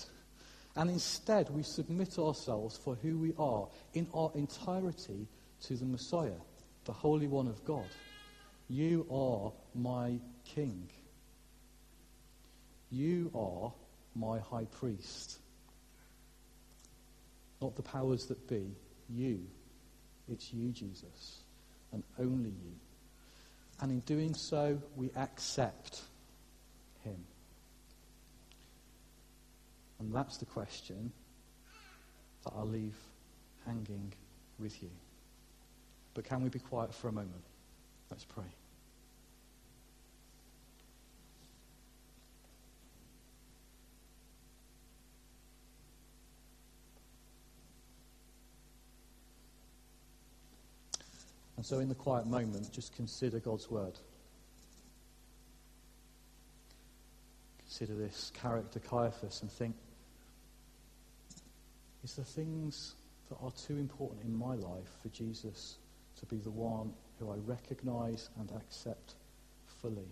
And 0.77 0.91
instead, 0.91 1.51
we 1.51 1.63
submit 1.63 2.19
ourselves 2.19 2.77
for 2.77 2.97
who 2.97 3.19
we 3.19 3.33
are 3.39 3.69
in 3.93 4.09
our 4.13 4.33
entirety 4.35 5.29
to 5.69 5.75
the 5.75 5.85
Messiah 5.85 6.41
the 6.85 6.93
Holy 6.93 7.27
One 7.27 7.47
of 7.47 7.65
God. 7.65 7.87
You 8.69 9.07
are 9.11 9.53
my 9.75 10.19
King. 10.45 10.89
You 12.91 13.31
are 13.35 13.73
my 14.15 14.39
high 14.39 14.67
priest. 14.67 15.39
Not 17.61 17.77
the 17.77 17.83
powers 17.83 18.27
that 18.27 18.47
be, 18.49 18.75
you. 19.09 19.41
It's 20.31 20.53
you, 20.53 20.71
Jesus, 20.71 21.41
and 21.93 22.03
only 22.19 22.51
you. 22.51 22.75
And 23.81 23.91
in 23.91 24.01
doing 24.01 24.35
so, 24.35 24.81
we 24.97 25.11
accept 25.17 26.03
him. 27.03 27.17
And 29.99 30.15
that's 30.15 30.37
the 30.37 30.47
question 30.47 31.13
that 32.45 32.53
I'll 32.57 32.67
leave 32.67 32.97
hanging 33.67 34.13
with 34.59 34.83
you. 34.83 34.91
But 36.15 36.25
can 36.25 36.43
we 36.43 36.49
be 36.49 36.61
quiet 36.61 36.95
for 36.95 37.09
a 37.09 37.13
moment? 37.13 37.43
Let's 38.11 38.25
pray. 38.25 38.45
And 51.57 51.67
so, 51.67 51.79
in 51.79 51.89
the 51.89 51.95
quiet 51.95 52.27
moment, 52.27 52.71
just 52.73 52.95
consider 52.95 53.41
God's 53.41 53.71
word. 53.71 53.99
Consider 57.61 57.95
this 57.95 58.31
character, 58.35 58.79
Caiaphas, 58.79 59.43
and 59.43 59.51
think 59.51 59.75
is 62.05 62.15
the 62.15 62.25
things 62.25 62.95
that 63.31 63.37
are 63.43 63.51
too 63.53 63.79
important 63.79 64.23
in 64.25 64.37
my 64.37 64.55
life 64.55 64.91
for 65.03 65.09
Jesus 65.09 65.79
to 66.21 66.27
be 66.27 66.37
the 66.37 66.51
one 66.51 66.93
who 67.19 67.31
I 67.31 67.37
recognize 67.37 68.31
and 68.39 68.51
accept 68.53 69.15
fully? 69.81 70.09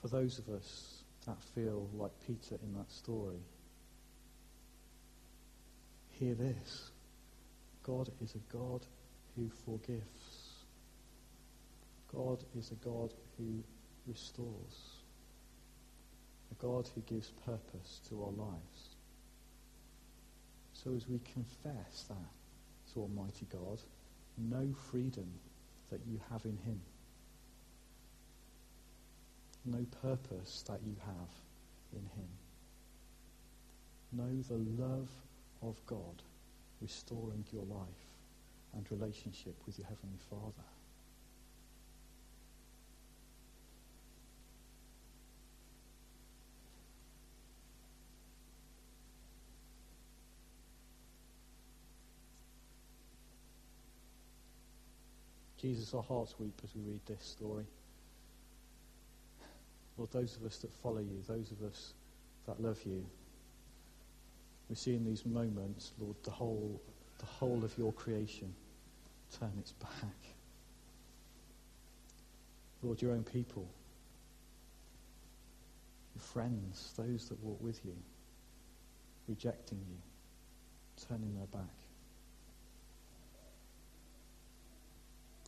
For 0.00 0.08
those 0.08 0.38
of 0.38 0.48
us 0.48 1.02
that 1.26 1.36
feel 1.54 1.88
like 1.94 2.12
Peter 2.26 2.58
in 2.62 2.74
that 2.74 2.90
story, 2.90 3.40
hear 6.12 6.34
this. 6.34 6.90
God 7.82 8.10
is 8.22 8.34
a 8.34 8.52
God 8.52 8.86
who 9.38 9.48
forgives. 9.64 10.64
God 12.12 12.42
is 12.58 12.72
a 12.72 12.84
God 12.84 13.12
who 13.36 13.62
restores. 14.06 14.96
A 16.50 16.62
God 16.62 16.88
who 16.94 17.00
gives 17.02 17.30
purpose 17.44 18.00
to 18.08 18.22
our 18.22 18.32
lives. 18.32 18.96
So 20.72 20.94
as 20.96 21.08
we 21.08 21.20
confess 21.32 22.04
that 22.08 22.92
to 22.92 23.00
Almighty 23.00 23.46
God, 23.52 23.80
know 24.38 24.72
freedom 24.90 25.28
that 25.90 26.00
you 26.06 26.20
have 26.30 26.44
in 26.44 26.56
him. 26.64 26.80
Know 29.64 29.84
purpose 30.02 30.64
that 30.66 30.80
you 30.86 30.96
have 31.04 31.30
in 31.92 32.02
him. 32.16 32.28
Know 34.12 34.42
the 34.48 34.82
love 34.82 35.08
of 35.62 35.76
God 35.86 36.22
restoring 36.80 37.44
your 37.52 37.64
life 37.64 38.07
and 38.74 38.86
relationship 38.90 39.54
with 39.66 39.78
your 39.78 39.86
Heavenly 39.88 40.18
Father. 40.30 40.64
Jesus, 55.60 55.92
our 55.92 56.02
hearts 56.02 56.36
weep 56.38 56.58
as 56.62 56.70
we 56.74 56.82
read 56.82 57.00
this 57.06 57.22
story. 57.22 57.66
Lord, 59.96 60.12
those 60.12 60.36
of 60.36 60.44
us 60.44 60.58
that 60.58 60.72
follow 60.72 61.00
you, 61.00 61.20
those 61.26 61.50
of 61.50 61.62
us 61.62 61.94
that 62.46 62.62
love 62.62 62.78
you, 62.86 63.04
we 64.68 64.76
see 64.76 64.94
in 64.94 65.04
these 65.04 65.26
moments, 65.26 65.92
Lord, 65.98 66.14
the 66.22 66.30
whole, 66.30 66.80
the 67.18 67.26
whole 67.26 67.64
of 67.64 67.76
your 67.76 67.92
creation 67.92 68.54
turn 69.38 69.52
its 69.58 69.72
back. 69.72 69.90
Lord, 72.82 73.02
your 73.02 73.12
own 73.12 73.24
people, 73.24 73.68
your 76.14 76.22
friends, 76.22 76.94
those 76.96 77.28
that 77.28 77.42
walk 77.42 77.60
with 77.60 77.80
you, 77.84 77.94
rejecting 79.26 79.78
you, 79.88 79.96
turning 81.08 81.34
their 81.34 81.46
back. 81.46 81.74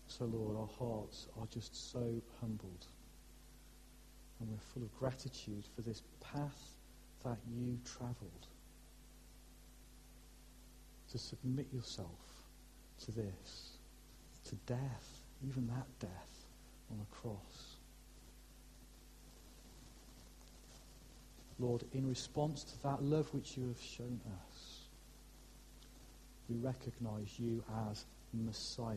So, 0.09 0.24
Lord, 0.24 0.56
our 0.56 0.68
hearts 0.78 1.28
are 1.40 1.46
just 1.46 1.92
so 1.92 2.20
humbled. 2.40 2.87
And 4.40 4.50
we're 4.50 4.59
full 4.74 4.83
of 4.83 4.98
gratitude 4.98 5.64
for 5.76 5.83
this 5.83 6.02
path 6.20 6.76
that 7.24 7.38
you 7.48 7.78
travelled 7.85 8.46
to 11.11 11.18
submit 11.18 11.66
yourself 11.73 12.09
to 13.05 13.12
this, 13.12 13.79
to 14.44 14.55
death, 14.66 15.25
even 15.49 15.66
that 15.68 15.87
death 15.99 16.46
on 16.90 16.99
the 16.99 17.16
cross. 17.16 17.77
Lord, 21.59 21.85
in 21.92 22.09
response 22.09 22.64
to 22.64 22.83
that 22.85 23.03
love 23.03 23.33
which 23.35 23.57
you 23.57 23.68
have 23.68 23.81
shown 23.81 24.20
us, 24.27 24.81
we 26.49 26.57
recognize 26.57 27.38
you 27.38 27.62
as 27.90 28.07
Messiah. 28.33 28.96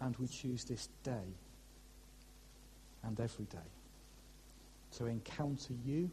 And 0.00 0.16
we 0.16 0.28
choose 0.28 0.64
this 0.64 0.88
day 1.02 1.34
and 3.02 3.18
every 3.18 3.44
day 3.46 3.58
to 4.96 5.06
encounter 5.06 5.74
you, 5.84 6.10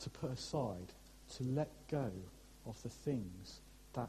to 0.00 0.10
put 0.10 0.32
aside 0.32 0.92
to 1.36 1.44
let 1.44 1.70
go 1.88 2.10
of 2.66 2.82
the 2.82 2.88
things 2.88 3.60
that 3.94 4.08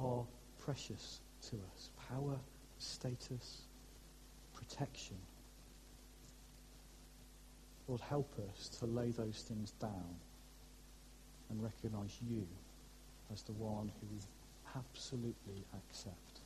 are 0.00 0.24
precious 0.64 1.20
to 1.50 1.56
us 1.74 1.90
power, 2.08 2.38
status, 2.78 3.62
protection. 4.54 5.16
Lord, 7.88 8.00
help 8.00 8.32
us 8.50 8.68
to 8.80 8.86
lay 8.86 9.10
those 9.10 9.44
things 9.48 9.72
down 9.72 10.14
and 11.50 11.62
recognize 11.62 12.16
you 12.28 12.46
as 13.32 13.42
the 13.42 13.52
one 13.52 13.90
who 14.00 14.06
we 14.14 14.20
absolutely 14.76 15.64
accept 15.74 16.40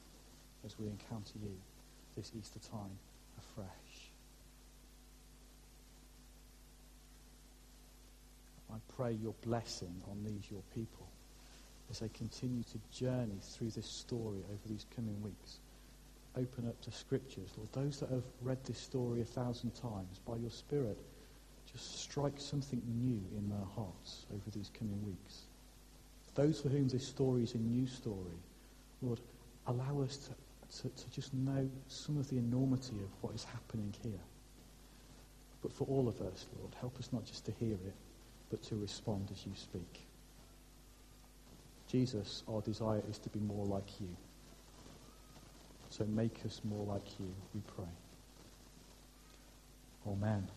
as 0.65 0.79
we 0.79 0.87
encounter 0.87 1.39
you 1.43 1.55
this 2.17 2.33
Easter 2.39 2.59
time 2.71 2.99
afresh. 3.39 3.96
I 8.77 8.93
pray 8.95 9.13
your 9.13 9.35
blessing 9.43 10.03
on 10.11 10.23
these, 10.23 10.51
your 10.51 10.61
people, 10.75 11.09
as 11.91 12.01
they 12.01 12.11
continue 12.11 12.63
to 12.65 12.79
journey 12.93 13.39
through 13.41 13.71
this 13.71 13.87
story 13.87 14.41
over 14.51 14.69
these 14.69 14.85
coming 14.95 15.23
weeks. 15.23 15.61
Open 16.37 16.69
up 16.69 16.79
to 16.83 16.91
scriptures, 16.91 17.49
Lord. 17.57 17.73
Those 17.73 18.01
that 18.01 18.11
have 18.11 18.25
read 18.43 18.63
this 18.65 18.79
story 18.79 19.23
a 19.23 19.25
thousand 19.25 19.71
times, 19.71 20.21
by 20.27 20.37
your 20.37 20.51
Spirit, 20.51 20.99
just 21.73 22.01
strike 22.01 22.39
something 22.39 22.83
new 22.87 23.23
in 23.39 23.49
their 23.49 23.67
hearts 23.75 24.27
over 24.31 24.51
these 24.51 24.71
coming 24.79 25.03
weeks. 25.07 25.45
Those 26.35 26.61
for 26.61 26.69
whom 26.69 26.89
this 26.89 27.07
story 27.07 27.45
is 27.45 27.55
a 27.55 27.59
new 27.59 27.87
story, 27.87 28.37
Lord, 29.01 29.21
allow 29.67 30.03
us 30.03 30.19
to, 30.19 30.83
to, 30.83 30.89
to 30.95 31.11
just 31.11 31.33
know 31.33 31.67
some 31.89 32.19
of 32.19 32.29
the 32.29 32.37
enormity 32.37 32.97
of 32.97 33.09
what 33.23 33.35
is 33.35 33.45
happening 33.45 33.95
here. 34.03 34.21
But 35.63 35.73
for 35.73 35.85
all 35.85 36.09
of 36.09 36.21
us, 36.21 36.47
Lord, 36.59 36.75
help 36.79 36.99
us 36.99 37.09
not 37.11 37.25
just 37.25 37.47
to 37.47 37.53
hear 37.53 37.73
it, 37.73 37.95
but 38.51 38.63
to 38.65 38.77
respond 38.77 39.29
as 39.33 39.45
you 39.47 39.53
speak. 39.55 40.07
Jesus, 41.89 42.43
our 42.49 42.61
desire 42.61 43.03
is 43.09 43.19
to 43.19 43.29
be 43.29 43.41
more 43.41 43.65
like 43.65 44.01
you. 44.01 44.09
So 45.91 46.05
make 46.05 46.41
us 46.45 46.61
more 46.65 46.85
like 46.85 47.19
you, 47.19 47.33
we 47.55 47.61
pray. 47.75 47.85
Amen. 50.07 50.49